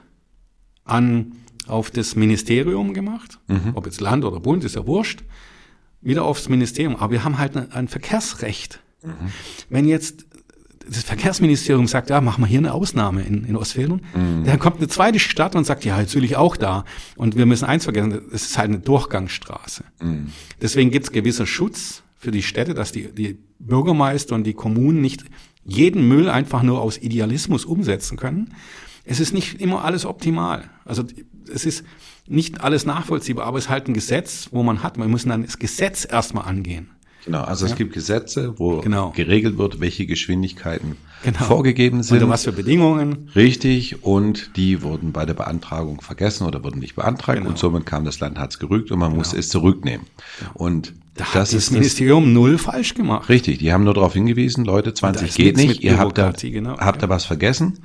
an, 0.84 1.34
auf 1.68 1.92
das 1.92 2.16
Ministerium 2.16 2.94
gemacht, 2.94 3.40
Mhm. 3.48 3.72
ob 3.76 3.86
jetzt 3.86 4.02
Land 4.02 4.26
oder 4.26 4.40
Bund, 4.40 4.64
ist 4.64 4.76
ja 4.76 4.86
wurscht, 4.88 5.24
wieder 6.02 6.24
aufs 6.26 6.50
Ministerium. 6.50 6.96
Aber 6.96 7.12
wir 7.12 7.24
haben 7.24 7.38
halt 7.38 7.56
ein, 7.56 7.72
ein 7.72 7.88
Verkehrsrecht. 7.88 8.80
Mhm. 9.04 9.12
Wenn 9.70 9.88
jetzt 9.88 10.26
das 10.90 11.04
Verkehrsministerium 11.04 11.88
sagt, 11.88 12.10
ja, 12.10 12.20
machen 12.20 12.42
wir 12.44 12.48
hier 12.48 12.58
eine 12.58 12.74
Ausnahme 12.74 13.22
in, 13.24 13.46
in 13.46 13.56
Ostfildern, 13.56 14.02
Mhm. 14.16 14.44
dann 14.46 14.58
kommt 14.60 14.78
eine 14.78 14.88
zweite 14.88 15.20
Stadt 15.20 15.56
und 15.56 15.64
sagt, 15.64 15.86
ja, 15.86 16.00
jetzt 16.02 16.16
will 16.16 16.24
ich 16.24 16.36
auch 16.36 16.58
da. 16.58 16.84
Und 17.16 17.38
wir 17.38 17.46
müssen 17.46 17.66
eins 17.66 17.84
vergessen, 17.84 18.20
es 18.34 18.44
ist 18.48 18.58
halt 18.58 18.70
eine 18.72 18.80
Durchgangsstraße. 18.80 19.84
Mhm. 20.02 20.32
Deswegen 20.62 20.90
gibt 20.90 21.06
es 21.06 21.12
gewisser 21.12 21.46
Schutz 21.46 22.02
für 22.22 22.32
die 22.32 22.44
Städte, 22.44 22.76
dass 22.76 22.92
die, 22.92 23.12
die 23.12 23.40
Bürgermeister 23.58 24.36
und 24.36 24.44
die 24.44 24.54
Kommunen 24.54 25.02
nicht 25.02 25.26
jeden 25.66 26.08
Müll 26.08 26.30
einfach 26.30 26.62
nur 26.62 26.80
aus 26.80 27.00
Idealismus 27.00 27.66
umsetzen 27.66 28.16
können. 28.16 28.54
Es 29.04 29.20
ist 29.20 29.34
nicht 29.34 29.60
immer 29.60 29.84
alles 29.84 30.06
optimal. 30.06 30.70
Also 30.86 31.04
es 31.52 31.66
ist 31.66 31.84
nicht 32.28 32.62
alles 32.62 32.86
nachvollziehbar, 32.86 33.48
aber 33.48 33.58
es 33.58 33.66
ist 33.66 33.70
halt 33.72 33.88
ein 33.88 33.96
Gesetz, 33.96 34.50
wo 34.52 34.62
man 34.62 34.84
hat. 34.84 34.98
Man 34.98 35.10
muss 35.10 35.26
dann 35.26 35.44
das 35.44 35.58
Gesetz 35.58 36.08
erstmal 36.10 36.46
angehen. 36.46 36.92
Genau, 37.26 37.42
also 37.44 37.66
es 37.68 37.76
gibt 37.76 37.94
Gesetze, 37.94 38.56
wo 38.58 38.82
Genau. 38.82 39.12
geregelt 39.16 39.58
wird, 39.58 39.80
welche 39.80 40.06
Geschwindigkeiten 40.08 40.98
Genau. 41.24 41.38
vorgegeben 41.46 42.02
sind. 42.02 42.18
Unter 42.18 42.30
was 42.30 42.46
für 42.46 42.52
Bedingungen. 42.52 43.30
Richtig, 43.36 44.04
und 44.04 44.56
die 44.56 44.82
wurden 44.82 45.12
bei 45.12 45.26
der 45.26 45.36
Beantragung 45.36 46.02
vergessen 46.02 46.48
oder 46.48 46.64
wurden 46.64 46.80
nicht 46.80 46.96
beantragt 46.96 47.38
Genau. 47.38 47.50
und 47.52 47.58
somit 47.60 47.86
kam 47.86 48.06
das 48.06 48.20
Land 48.20 48.40
hat's 48.40 48.58
gerügt 48.58 48.92
und 48.92 48.98
man 49.00 49.14
musste 49.16 49.38
es 49.38 49.50
zurücknehmen. 49.50 50.08
Und 50.56 50.94
Da 51.16 51.26
hat 51.26 51.36
das 51.36 51.50
das 51.52 51.54
ist 51.54 51.68
das, 51.68 51.72
Ministerium 51.74 52.34
null 52.34 52.58
falsch 52.58 52.96
gemacht. 52.96 53.30
richtig. 53.30 53.60
Die 53.60 53.72
haben 53.72 53.84
nur 53.84 53.94
darauf 53.94 54.14
hingewiesen, 54.14 54.66
Leute, 54.66 54.90
da 54.90 54.96
20 54.96 55.30
ist 55.30 55.36
geht 55.36 55.58
nicht, 55.58 55.84
ihr 55.84 56.00
habt 56.00 56.18
da, 56.18 56.32
genau. 56.32 56.78
habt 56.80 57.04
da 57.04 57.10
was 57.10 57.26
vergessen. 57.26 57.80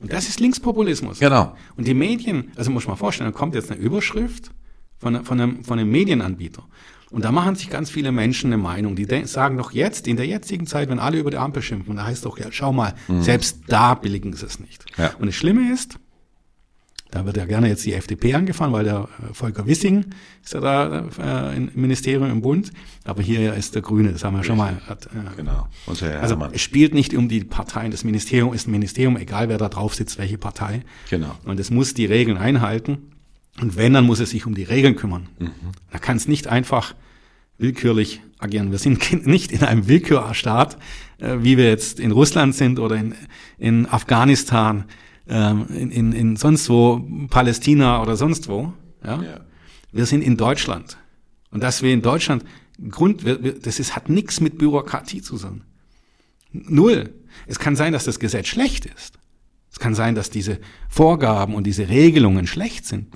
Und 0.00 0.12
das 0.12 0.28
ist 0.28 0.40
Linkspopulismus. 0.40 1.18
Genau. 1.18 1.54
Und 1.76 1.86
die 1.86 1.94
Medien, 1.94 2.52
also 2.56 2.70
muss 2.70 2.86
man 2.86 2.96
vorstellen, 2.96 3.32
da 3.32 3.36
kommt 3.38 3.54
jetzt 3.54 3.70
eine 3.70 3.80
Überschrift 3.80 4.50
von, 4.98 5.24
von, 5.24 5.40
einem, 5.40 5.64
von 5.64 5.78
einem 5.78 5.90
Medienanbieter. 5.90 6.62
Und 7.10 7.24
da 7.24 7.30
machen 7.32 7.54
sich 7.54 7.70
ganz 7.70 7.88
viele 7.90 8.10
Menschen 8.12 8.52
eine 8.52 8.60
Meinung. 8.60 8.96
Die 8.96 9.06
sagen 9.26 9.56
doch 9.58 9.70
jetzt, 9.70 10.08
in 10.08 10.16
der 10.16 10.26
jetzigen 10.26 10.66
Zeit, 10.66 10.88
wenn 10.88 10.98
alle 10.98 11.18
über 11.18 11.30
die 11.30 11.36
Ampel 11.38 11.62
schimpfen, 11.62 11.96
da 11.96 12.04
heißt 12.04 12.24
doch, 12.24 12.38
ja, 12.38 12.46
schau 12.50 12.72
mal, 12.72 12.94
selbst 13.20 13.60
da 13.68 13.94
billigen 13.94 14.32
sie 14.32 14.44
es 14.46 14.58
nicht. 14.58 14.84
Ja. 14.98 15.12
Und 15.18 15.26
das 15.26 15.36
Schlimme 15.36 15.72
ist, 15.72 15.98
da 17.12 17.24
wird 17.24 17.36
ja 17.36 17.44
gerne 17.46 17.68
jetzt 17.68 17.86
die 17.86 17.94
FDP 17.94 18.34
angefahren, 18.34 18.72
weil 18.72 18.84
der 18.84 19.08
äh, 19.30 19.32
Volker 19.32 19.64
Wissing 19.66 20.06
ist 20.44 20.54
ja 20.54 20.60
da 20.60 21.06
äh, 21.52 21.56
im 21.56 21.70
Ministerium 21.74 22.28
im 22.30 22.42
Bund. 22.42 22.72
Aber 23.04 23.22
hier 23.22 23.54
ist 23.54 23.76
der 23.76 23.82
Grüne, 23.82 24.12
das 24.12 24.24
haben 24.24 24.36
wir 24.36 24.42
schon 24.42 24.56
mal. 24.56 24.80
Hat, 24.88 25.06
äh, 25.06 25.10
Genau. 25.36 25.68
Unser 25.86 26.08
Herr 26.10 26.22
Also 26.22 26.34
Herrmann. 26.34 26.50
es 26.54 26.60
spielt 26.60 26.92
nicht 26.92 27.14
um 27.14 27.28
die 27.28 27.44
Parteien. 27.44 27.92
Das 27.92 28.02
Ministerium 28.02 28.52
ist 28.52 28.66
ein 28.66 28.72
Ministerium, 28.72 29.16
egal 29.16 29.48
wer 29.48 29.56
da 29.58 29.68
drauf 29.68 29.94
sitzt, 29.94 30.18
welche 30.18 30.36
Partei. 30.38 30.82
Genau. 31.08 31.30
Und 31.44 31.60
es 31.60 31.70
muss 31.70 31.94
die 31.94 32.06
Regeln 32.06 32.36
einhalten. 32.36 33.12
Und 33.60 33.76
wenn, 33.76 33.94
dann 33.94 34.04
muss 34.04 34.20
es 34.20 34.30
sich 34.30 34.46
um 34.46 34.54
die 34.54 34.64
Regeln 34.64 34.96
kümmern. 34.96 35.28
Mhm. 35.38 35.50
Da 35.90 35.98
kann 35.98 36.16
es 36.16 36.28
nicht 36.28 36.46
einfach 36.46 36.94
willkürlich 37.58 38.20
agieren. 38.38 38.70
Wir 38.70 38.78
sind 38.78 39.26
nicht 39.26 39.52
in 39.52 39.62
einem 39.62 39.88
Willkürstaat, 39.88 40.76
äh, 41.18 41.38
wie 41.40 41.56
wir 41.56 41.68
jetzt 41.68 42.00
in 42.00 42.10
Russland 42.10 42.54
sind 42.54 42.78
oder 42.78 42.96
in, 42.96 43.14
in 43.58 43.86
Afghanistan, 43.86 44.84
ähm, 45.28 45.66
in, 45.68 45.90
in, 45.90 46.12
in 46.12 46.36
sonst 46.36 46.68
wo, 46.68 47.02
Palästina 47.30 48.02
oder 48.02 48.16
sonst 48.16 48.48
wo. 48.48 48.72
Ja? 49.04 49.22
Ja. 49.22 49.40
Wir 49.92 50.06
sind 50.06 50.22
in 50.22 50.36
Deutschland. 50.36 50.98
Und 51.50 51.62
dass 51.62 51.82
wir 51.82 51.92
in 51.92 52.02
Deutschland 52.02 52.44
Grund, 52.90 53.24
das 53.64 53.80
ist, 53.80 53.96
hat 53.96 54.10
nichts 54.10 54.40
mit 54.40 54.58
Bürokratie 54.58 55.22
zu 55.22 55.38
tun. 55.38 55.62
Null. 56.52 57.14
Es 57.46 57.58
kann 57.58 57.76
sein, 57.76 57.92
dass 57.92 58.04
das 58.04 58.18
Gesetz 58.18 58.48
schlecht 58.48 58.86
ist. 58.86 59.18
Es 59.76 59.80
kann 59.80 59.94
sein, 59.94 60.14
dass 60.14 60.30
diese 60.30 60.58
Vorgaben 60.88 61.54
und 61.54 61.66
diese 61.66 61.90
Regelungen 61.90 62.46
schlecht 62.46 62.86
sind. 62.86 63.08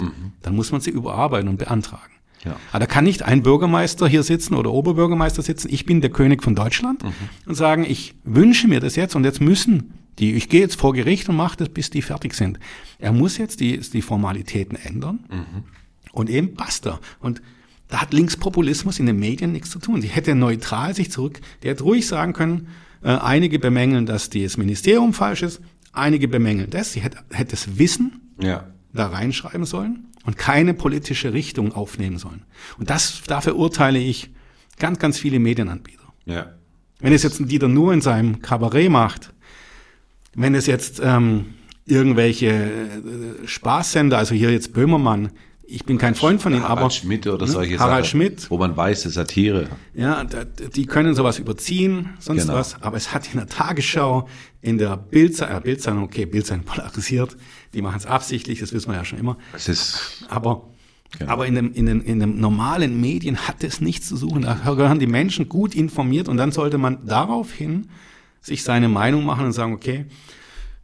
Dann 0.42 0.54
muss 0.54 0.72
man 0.72 0.82
sie 0.82 0.90
überarbeiten 0.90 1.48
und 1.48 1.56
beantragen. 1.56 2.12
Ja. 2.44 2.56
Aber 2.70 2.80
da 2.80 2.86
kann 2.86 3.04
nicht 3.04 3.22
ein 3.22 3.42
Bürgermeister 3.42 4.06
hier 4.06 4.22
sitzen 4.22 4.54
oder 4.54 4.70
Oberbürgermeister 4.70 5.40
sitzen, 5.40 5.68
ich 5.72 5.86
bin 5.86 6.02
der 6.02 6.10
König 6.10 6.42
von 6.42 6.54
Deutschland 6.54 7.02
und 7.46 7.54
sagen, 7.54 7.86
ich 7.88 8.14
wünsche 8.24 8.68
mir 8.68 8.78
das 8.78 8.94
jetzt 8.94 9.16
und 9.16 9.24
jetzt 9.24 9.40
müssen 9.40 9.94
die, 10.18 10.34
ich 10.34 10.50
gehe 10.50 10.60
jetzt 10.60 10.78
vor 10.78 10.92
Gericht 10.92 11.30
und 11.30 11.36
mache 11.36 11.56
das, 11.56 11.70
bis 11.70 11.88
die 11.88 12.02
fertig 12.02 12.34
sind. 12.34 12.60
Er 12.98 13.12
muss 13.12 13.38
jetzt 13.38 13.60
die, 13.60 13.78
die 13.78 14.02
Formalitäten 14.02 14.76
ändern 14.76 15.20
und 16.12 16.28
eben 16.28 16.52
basta. 16.52 17.00
Und 17.20 17.40
da 17.88 18.02
hat 18.02 18.12
Linkspopulismus 18.12 18.98
in 18.98 19.06
den 19.06 19.18
Medien 19.18 19.52
nichts 19.52 19.70
zu 19.70 19.78
tun. 19.78 20.02
Sie 20.02 20.08
hätte 20.08 20.34
neutral 20.34 20.94
sich 20.94 21.10
zurück, 21.10 21.40
der 21.62 21.70
hätte 21.70 21.84
ruhig 21.84 22.06
sagen 22.06 22.34
können, 22.34 22.68
äh, 23.02 23.08
einige 23.08 23.58
bemängeln, 23.58 24.04
dass 24.04 24.28
das 24.28 24.58
Ministerium 24.58 25.14
falsch 25.14 25.42
ist, 25.42 25.62
einige 25.92 26.28
bemängeln 26.28 26.70
das. 26.70 26.92
Sie 26.92 27.00
hätte, 27.00 27.18
hätte 27.30 27.52
das 27.52 27.78
Wissen 27.78 28.32
Ja. 28.40 28.66
da 28.92 29.06
reinschreiben 29.08 29.64
sollen 29.66 30.08
und 30.24 30.36
keine 30.36 30.74
politische 30.74 31.32
Richtung 31.32 31.72
aufnehmen 31.72 32.18
sollen. 32.18 32.42
Und 32.78 32.90
das, 32.90 33.22
dafür 33.26 33.56
urteile 33.56 33.98
ich 33.98 34.30
ganz, 34.78 34.98
ganz 34.98 35.18
viele 35.18 35.38
Medienanbieter. 35.38 36.12
Ja. 36.26 36.52
Wenn 37.00 37.12
es 37.12 37.22
jetzt 37.22 37.40
ein 37.40 37.48
Dieter 37.48 37.68
nur 37.68 37.92
in 37.92 38.00
seinem 38.00 38.42
Kabarett 38.42 38.90
macht, 38.90 39.32
wenn 40.34 40.54
es 40.54 40.66
jetzt 40.66 41.00
ähm, 41.02 41.46
irgendwelche 41.86 42.48
äh, 42.50 43.46
Spaßsender, 43.46 44.18
also 44.18 44.34
hier 44.34 44.50
jetzt 44.52 44.72
Böhmermann, 44.72 45.30
ich 45.70 45.84
bin 45.84 45.98
kein 45.98 46.14
Freund 46.14 46.42
von 46.42 46.52
ihm, 46.52 46.62
Harald 46.62 46.78
aber 46.80 46.90
Schmidt 46.90 47.26
oder 47.26 47.46
ne, 47.46 47.52
solche 47.52 47.78
Harald 47.78 48.04
Sachen, 48.04 48.10
Schmidt, 48.18 48.50
wo 48.50 48.58
man 48.58 48.76
weiß, 48.76 49.02
das 49.02 49.10
ist 49.10 49.14
Satire. 49.14 49.68
ja, 49.94 50.24
die 50.24 50.86
können 50.86 51.14
sowas 51.14 51.38
überziehen, 51.38 52.10
sonst 52.18 52.42
Genau. 52.42 52.54
was. 52.54 52.82
Aber 52.82 52.96
es 52.96 53.14
hat 53.14 53.32
in 53.32 53.38
der 53.38 53.46
Tagesschau, 53.46 54.28
in 54.62 54.78
der 54.78 54.96
Bildzeitung, 54.96 55.56
äh, 55.56 55.60
Bildzeitung, 55.60 56.02
okay, 56.02 56.26
Bildzeitung 56.26 56.64
polarisiert, 56.64 57.36
die 57.72 57.82
machen 57.82 57.98
es 57.98 58.06
absichtlich, 58.06 58.60
das 58.60 58.72
wissen 58.72 58.90
wir 58.90 58.96
ja 58.96 59.04
schon 59.04 59.18
immer. 59.18 59.36
Es 59.54 59.68
ist 59.68 60.24
Aber 60.28 60.64
Genau. 61.18 61.32
Aber 61.32 61.46
in, 61.48 61.56
dem, 61.56 61.72
in, 61.72 61.86
den, 61.86 62.02
in 62.02 62.20
den 62.20 62.38
normalen 62.40 63.00
Medien 63.00 63.48
hat 63.48 63.64
es 63.64 63.80
nichts 63.80 64.06
zu 64.08 64.16
suchen. 64.16 64.42
Da 64.42 64.54
gehören 64.74 65.00
die 65.00 65.08
Menschen 65.08 65.48
gut 65.48 65.74
informiert 65.74 66.28
und 66.28 66.36
dann 66.36 66.52
sollte 66.52 66.78
man 66.78 67.04
daraufhin 67.04 67.88
sich 68.40 68.62
seine 68.62 68.88
Meinung 68.88 69.24
machen 69.24 69.46
und 69.46 69.52
sagen, 69.52 69.72
okay, 69.72 70.06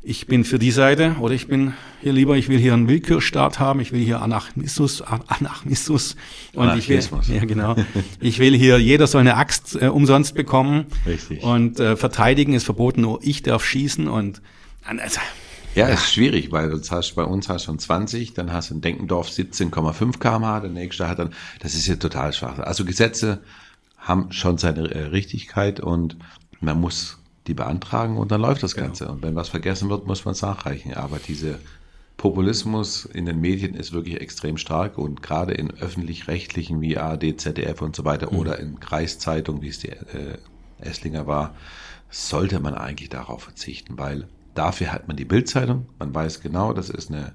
ich 0.09 0.29
bin 0.29 0.45
für 0.45 0.61
die 0.61 0.71
Seite 0.71 1.17
oder 1.19 1.35
ich 1.35 1.49
bin 1.49 1.75
hier 2.01 2.13
lieber, 2.13 2.37
ich 2.37 2.49
will 2.49 2.61
hier 2.61 2.75
einen 2.75 2.87
Willkürstaat 2.87 3.59
haben, 3.59 3.81
ich 3.81 3.91
will 3.91 4.05
hier 4.05 4.23
Anarchismus, 4.23 5.03
Anarchismus 5.03 6.15
und 6.55 6.69
Anarchismus. 6.69 7.25
ich 7.25 7.29
will, 7.31 7.37
ja 7.39 7.45
genau, 7.45 7.75
ich 8.21 8.39
will 8.39 8.57
hier, 8.57 8.79
jeder 8.79 9.09
soll 9.09 9.23
eine 9.23 9.37
Axt 9.37 9.75
äh, 9.75 9.89
umsonst 9.89 10.37
bekommen 10.37 10.87
Richtig. 11.07 11.43
und 11.43 11.81
äh, 11.81 11.97
verteidigen 11.97 12.53
ist 12.53 12.63
verboten, 12.63 13.01
nur 13.01 13.19
ich 13.23 13.43
darf 13.43 13.65
schießen 13.65 14.07
und 14.07 14.43
also, 14.85 15.19
ja, 15.75 15.89
ist 15.89 16.13
schwierig, 16.13 16.53
weil 16.53 16.71
du 16.71 16.81
hast, 16.89 17.17
bei 17.17 17.25
uns 17.25 17.49
hast 17.49 17.63
du 17.63 17.67
schon 17.67 17.81
20, 17.81 18.33
dann 18.33 18.53
hast 18.53 18.71
du 18.71 18.75
in 18.75 18.83
Denkendorf 18.83 19.29
17,5 19.29 20.21
kmh, 20.21 20.61
der 20.61 20.71
nächste 20.71 21.09
hat 21.09 21.19
dann, 21.19 21.35
das 21.59 21.75
ist 21.75 21.89
ja 21.89 21.97
total 21.97 22.33
schwach. 22.33 22.61
Also 22.61 22.85
Gesetze 22.85 23.43
haben 23.99 24.31
schon 24.31 24.57
seine 24.57 24.89
äh, 24.89 25.07
Richtigkeit 25.07 25.81
und 25.81 26.17
man 26.61 26.81
muss 26.81 27.19
die 27.47 27.55
beantragen 27.55 28.17
und 28.17 28.31
dann 28.31 28.41
läuft 28.41 28.63
das 28.63 28.75
genau. 28.75 28.89
Ganze. 28.89 29.05
Genau. 29.05 29.17
Und 29.17 29.23
wenn 29.23 29.37
was 29.37 29.49
vergessen 29.49 29.89
wird, 29.89 30.07
muss 30.07 30.25
man 30.25 30.33
es 30.33 30.43
nachreichen. 30.43 30.95
Aber 30.95 31.19
diese 31.19 31.59
Populismus 32.17 33.05
in 33.05 33.27
den 33.27 33.41
Medien 33.41 33.75
ist 33.75 33.93
wirklich 33.93 34.21
extrem 34.21 34.57
stark 34.57 34.99
und 34.99 35.23
gerade 35.23 35.53
in 35.53 35.71
öffentlich-rechtlichen 35.71 36.81
wie 36.81 36.97
ARD, 36.97 37.41
ZDF 37.41 37.83
und 37.83 37.95
so 37.95 38.05
weiter 38.05 38.33
mhm. 38.33 38.39
oder 38.39 38.59
in 38.59 38.81
Kreiszeitungen, 38.81 39.63
wie 39.63 39.69
es 39.69 39.79
die 39.79 39.91
äh, 39.91 40.39
Esslinger 40.81 41.27
war, 41.27 41.55
sollte 42.11 42.61
man 42.61 42.75
eigentlich 42.75 43.11
darauf 43.11 43.43
verzichten, 43.43 43.99
weil 43.99 44.29
dafür 44.55 44.93
hat 44.93 45.09
man 45.09 45.17
die 45.17 45.25
Bildzeitung. 45.25 45.87
Man 45.99 46.15
weiß 46.15 46.41
genau, 46.41 46.73
das 46.73 46.89
ist 46.89 47.11
eine 47.11 47.33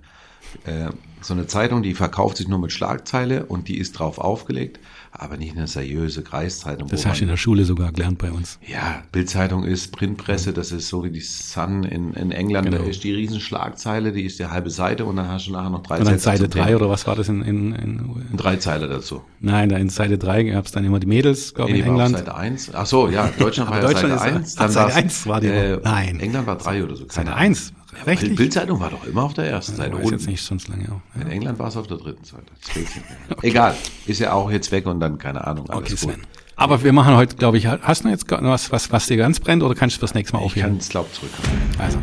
äh, 0.65 0.89
so 1.21 1.33
eine 1.33 1.47
Zeitung, 1.47 1.83
die 1.83 1.93
verkauft 1.93 2.37
sich 2.37 2.47
nur 2.47 2.59
mit 2.59 2.71
Schlagzeile 2.71 3.45
und 3.45 3.67
die 3.67 3.77
ist 3.77 3.93
drauf 3.93 4.17
aufgelegt 4.17 4.79
aber 5.11 5.37
nicht 5.37 5.57
eine 5.57 5.67
seriöse 5.67 6.23
Kreiszeitung. 6.23 6.87
Das 6.87 7.05
hast 7.05 7.19
du 7.19 7.23
in 7.23 7.29
der 7.29 7.37
Schule 7.37 7.65
sogar 7.65 7.91
gelernt 7.91 8.17
bei 8.17 8.31
uns. 8.31 8.59
Ja, 8.65 9.03
Bildzeitung 9.11 9.65
ist 9.65 9.91
Printpresse, 9.91 10.53
das 10.53 10.71
ist 10.71 10.87
so 10.87 11.03
wie 11.03 11.11
die 11.11 11.19
Sun 11.19 11.83
in, 11.83 12.13
in 12.13 12.31
England, 12.31 12.71
genau. 12.71 12.83
da 12.83 12.89
ist 12.89 13.03
die 13.03 13.13
Riesenschlagzeile, 13.13 14.13
die 14.13 14.23
ist 14.23 14.39
die 14.39 14.45
halbe 14.45 14.69
Seite 14.69 15.05
und 15.05 15.17
dann 15.17 15.27
hast 15.27 15.47
du 15.47 15.51
nachher 15.51 15.69
noch 15.69 15.83
drei 15.83 15.99
und 15.99 16.07
dann 16.07 16.17
Seite 16.17 16.47
drei 16.47 16.75
oder 16.75 16.89
was 16.89 17.05
war 17.07 17.15
das 17.15 17.27
in, 17.27 17.41
in, 17.41 17.73
in 17.73 18.37
Drei 18.37 18.55
Zeile 18.55 18.87
dazu. 18.87 19.21
Nein, 19.39 19.69
da 19.69 19.77
in 19.77 19.89
Seite 19.89 20.17
drei 20.17 20.43
gab 20.43 20.65
es 20.65 20.71
dann 20.71 20.85
immer 20.85 20.99
die 20.99 21.07
Mädels, 21.07 21.53
glaube 21.53 21.71
ich, 21.71 21.79
in 21.79 21.85
England. 21.85 22.17
Seite 22.17 22.35
eins. 22.35 22.73
Ach 22.73 22.85
so, 22.85 23.09
ja, 23.09 23.29
Deutschland 23.37 23.69
war 23.69 23.81
ja 23.81 23.87
Deutschland 23.87 24.19
Seite 24.19 24.35
eins. 24.35 24.55
Dann 24.55 24.71
Seite 24.71 24.95
eins 24.95 25.27
war 25.27 25.41
die. 25.41 25.47
Äh, 25.47 25.79
Nein. 25.83 26.19
England 26.19 26.47
war 26.47 26.57
drei 26.57 26.83
oder 26.83 26.95
so. 26.95 27.05
Seite 27.09 27.35
eins. 27.35 27.73
Rechtlich? 28.05 28.35
Bildzeitung 28.35 28.79
war 28.79 28.89
doch 28.89 29.05
immer 29.05 29.23
auf 29.23 29.33
der 29.33 29.45
ersten 29.45 29.75
Seite. 29.75 29.97
Ja, 30.01 30.09
jetzt 30.09 30.27
nicht 30.27 30.43
sonst 30.43 30.67
lange. 30.67 30.85
Auch. 30.85 31.01
Ja. 31.15 31.21
In 31.21 31.31
England 31.31 31.59
war 31.59 31.67
es 31.67 31.77
auf 31.77 31.87
der 31.87 31.97
dritten 31.97 32.23
Seite. 32.23 32.45
okay. 33.29 33.47
Egal, 33.47 33.75
ist 34.05 34.19
ja 34.19 34.33
auch 34.33 34.49
jetzt 34.51 34.71
weg 34.71 34.85
und 34.85 34.99
dann 34.99 35.17
keine 35.17 35.45
Ahnung. 35.45 35.65
okay, 35.69 35.95
Sven. 35.95 36.21
Aber 36.55 36.83
wir 36.83 36.93
machen 36.93 37.15
heute, 37.15 37.35
glaube 37.37 37.57
ich, 37.57 37.65
hast 37.65 38.03
du 38.03 38.09
jetzt 38.09 38.29
was, 38.29 38.71
was, 38.71 38.91
was 38.91 39.07
dir 39.07 39.17
ganz 39.17 39.39
brennt 39.39 39.63
oder 39.63 39.73
kannst 39.73 39.97
du 39.97 40.01
das 40.01 40.13
nächste 40.13 40.37
Mal 40.37 40.43
aufhören? 40.43 40.73
Ich 40.73 40.73
kann 40.73 40.77
es, 40.77 40.89
glaube 40.89 41.11
zurück. 41.11 41.31
Also, 41.79 41.97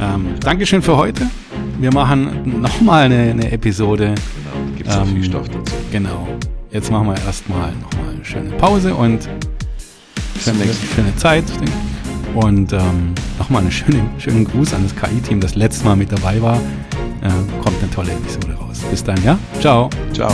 ähm, 0.00 0.34
Dankeschön 0.40 0.80
für 0.80 0.96
heute. 0.96 1.28
Wir 1.78 1.92
machen 1.92 2.60
nochmal 2.62 3.04
eine, 3.04 3.30
eine 3.30 3.52
Episode. 3.52 4.14
Genau, 4.14 4.76
gibt 4.76 4.88
es 4.88 4.96
ähm, 4.96 5.02
auch 5.02 5.06
viel 5.06 5.24
Stoff 5.24 5.48
dazu. 5.48 5.74
Genau. 5.92 6.26
Jetzt 6.70 6.90
machen 6.90 7.08
wir 7.08 7.16
erstmal 7.24 7.72
nochmal 7.72 8.14
eine 8.14 8.24
schöne 8.24 8.50
Pause 8.56 8.94
und 8.94 9.28
schöne, 10.42 10.64
schöne 10.94 11.16
Zeit. 11.16 11.44
Und 12.34 12.72
ähm, 12.72 13.14
nochmal 13.38 13.62
einen 13.62 13.72
schönen, 13.72 14.10
schönen 14.18 14.44
Gruß 14.44 14.74
an 14.74 14.82
das 14.82 14.94
KI-Team, 14.94 15.40
das 15.40 15.54
letztes 15.54 15.84
Mal 15.84 15.96
mit 15.96 16.12
dabei 16.12 16.40
war. 16.40 16.56
Äh, 17.20 17.30
kommt 17.62 17.82
eine 17.82 17.90
tolle 17.90 18.12
Episode 18.12 18.54
raus. 18.54 18.80
Bis 18.90 19.02
dann, 19.02 19.22
ja? 19.24 19.38
Ciao. 19.60 19.90
Ciao. 20.12 20.32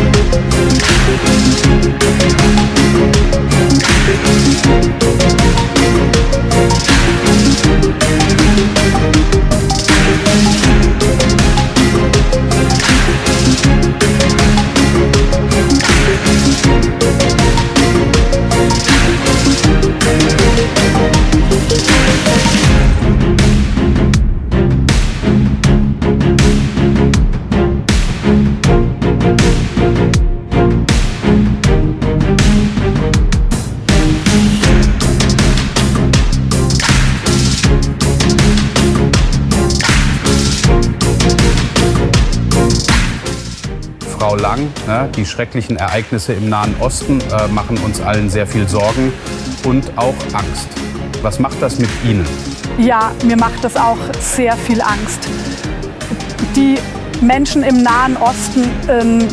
Ne? 0.00 0.30
Die 45.16 45.24
schrecklichen 45.24 45.76
Ereignisse 45.76 46.32
im 46.32 46.48
Nahen 46.48 46.74
Osten 46.80 47.20
äh, 47.20 47.46
machen 47.48 47.78
uns 47.78 48.00
allen 48.00 48.28
sehr 48.28 48.46
viel 48.46 48.68
Sorgen 48.68 49.12
und 49.64 49.96
auch 49.96 50.14
Angst. 50.32 50.68
Was 51.22 51.38
macht 51.38 51.62
das 51.62 51.78
mit 51.78 51.90
Ihnen? 52.04 52.26
Ja, 52.78 53.12
mir 53.24 53.36
macht 53.36 53.62
das 53.62 53.76
auch 53.76 53.98
sehr 54.20 54.56
viel 54.56 54.80
Angst. 54.80 55.28
Die 56.56 56.76
Menschen 57.20 57.62
im 57.62 57.82
Nahen 57.82 58.16
Osten 58.16 58.68
ähm, 58.88 59.28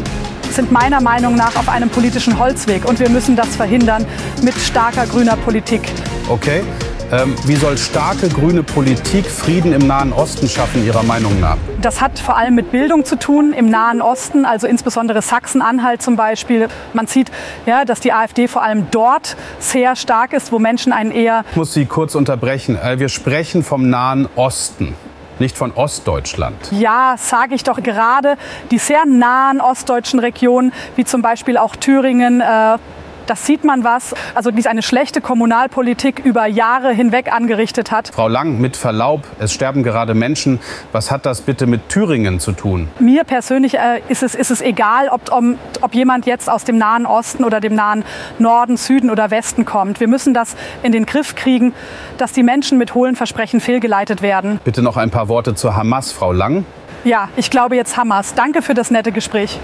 sind 0.51 0.71
meiner 0.71 1.01
Meinung 1.01 1.35
nach 1.35 1.55
auf 1.55 1.69
einem 1.69 1.89
politischen 1.89 2.37
Holzweg 2.37 2.85
und 2.85 2.99
wir 2.99 3.09
müssen 3.09 3.35
das 3.35 3.55
verhindern 3.55 4.05
mit 4.43 4.55
starker 4.55 5.07
grüner 5.07 5.37
Politik. 5.37 5.81
Okay. 6.29 6.61
Ähm, 7.09 7.35
wie 7.45 7.55
soll 7.55 7.77
starke 7.77 8.27
grüne 8.27 8.63
Politik 8.63 9.25
Frieden 9.27 9.71
im 9.71 9.87
Nahen 9.87 10.11
Osten 10.11 10.49
schaffen, 10.49 10.85
Ihrer 10.85 11.03
Meinung 11.03 11.39
nach? 11.39 11.55
Das 11.81 12.01
hat 12.01 12.19
vor 12.19 12.35
allem 12.35 12.55
mit 12.55 12.71
Bildung 12.71 13.05
zu 13.05 13.17
tun 13.17 13.53
im 13.53 13.69
Nahen 13.69 14.01
Osten, 14.01 14.43
also 14.43 14.67
insbesondere 14.67 15.21
Sachsen-Anhalt 15.21 16.01
zum 16.01 16.17
Beispiel. 16.17 16.67
Man 16.91 17.07
sieht, 17.07 17.31
ja, 17.65 17.85
dass 17.85 18.01
die 18.01 18.11
AfD 18.11 18.49
vor 18.49 18.61
allem 18.61 18.87
dort 18.91 19.37
sehr 19.59 19.95
stark 19.95 20.33
ist, 20.33 20.51
wo 20.51 20.59
Menschen 20.59 20.91
einen 20.91 21.11
eher. 21.11 21.45
Ich 21.51 21.55
muss 21.55 21.73
Sie 21.73 21.85
kurz 21.85 22.13
unterbrechen. 22.13 22.77
Äh, 22.77 22.99
wir 22.99 23.07
sprechen 23.07 23.63
vom 23.63 23.89
Nahen 23.89 24.27
Osten 24.35 24.93
nicht 25.39 25.55
von 25.55 25.71
Ostdeutschland. 25.71 26.57
Ja, 26.71 27.15
sage 27.17 27.53
ich 27.55 27.63
doch 27.63 27.81
gerade. 27.83 28.37
Die 28.71 28.79
sehr 28.79 29.05
nahen 29.05 29.61
ostdeutschen 29.61 30.19
Regionen, 30.19 30.73
wie 30.95 31.05
zum 31.05 31.21
Beispiel 31.21 31.57
auch 31.57 31.75
Thüringen, 31.75 32.41
äh, 32.41 32.77
das 33.29 33.45
sieht 33.45 33.63
man 33.63 33.83
was. 33.83 34.13
Also 34.35 34.51
die 34.51 34.67
eine 34.67 34.81
schlechte 34.81 35.21
Kommunalpolitik 35.21 36.19
über 36.23 36.45
Jahre 36.45 36.91
hinweg 36.91 37.31
angerichtet 37.31 37.91
hat. 37.91 38.09
Frau 38.13 38.27
Lang, 38.27 38.59
mit 38.59 38.75
Verlaub, 38.75 39.21
es 39.39 39.53
sterben 39.53 39.83
gerade 39.83 40.13
Menschen. 40.13 40.59
Was 40.91 41.11
hat 41.11 41.25
das 41.25 41.41
bitte 41.41 41.67
mit 41.67 41.89
Thüringen 41.89 42.39
zu 42.39 42.51
tun? 42.51 42.87
Mir 42.99 43.23
persönlich 43.23 43.75
äh, 43.75 44.01
ist, 44.09 44.23
es, 44.23 44.35
ist 44.35 44.51
es 44.51 44.61
egal, 44.61 45.09
ob, 45.09 45.31
um, 45.31 45.57
ob 45.81 45.95
jemand 45.95 46.25
jetzt 46.25 46.49
aus 46.49 46.63
dem 46.63 46.77
Nahen 46.77 47.05
Osten 47.05 47.43
oder 47.43 47.59
dem 47.59 47.75
Nahen 47.75 48.03
Norden, 48.39 48.77
Süden 48.77 49.09
oder 49.09 49.31
Westen 49.31 49.65
kommt. 49.65 49.99
Wir 49.99 50.07
müssen 50.07 50.33
das 50.33 50.55
in 50.83 50.91
den 50.91 51.05
Griff 51.05 51.35
kriegen, 51.35 51.73
dass 52.17 52.33
die 52.33 52.43
Menschen 52.43 52.77
mit 52.77 52.93
hohlen 52.93 53.15
Versprechen 53.15 53.59
fehlgeleitet 53.59 54.21
werden. 54.21 54.59
Bitte 54.63 54.81
noch 54.81 54.97
ein 54.97 55.11
paar 55.11 55.29
Worte 55.29 55.55
zur 55.55 55.75
Hamas, 55.75 56.11
Frau 56.11 56.31
Lang. 56.31 56.65
Ja, 57.03 57.29
ich 57.35 57.49
glaube 57.49 57.75
jetzt 57.75 57.95
Hamas. 57.95 58.33
Danke 58.33 58.61
für 58.61 58.73
das 58.73 58.91
nette 58.91 59.11
Gespräch. 59.11 59.59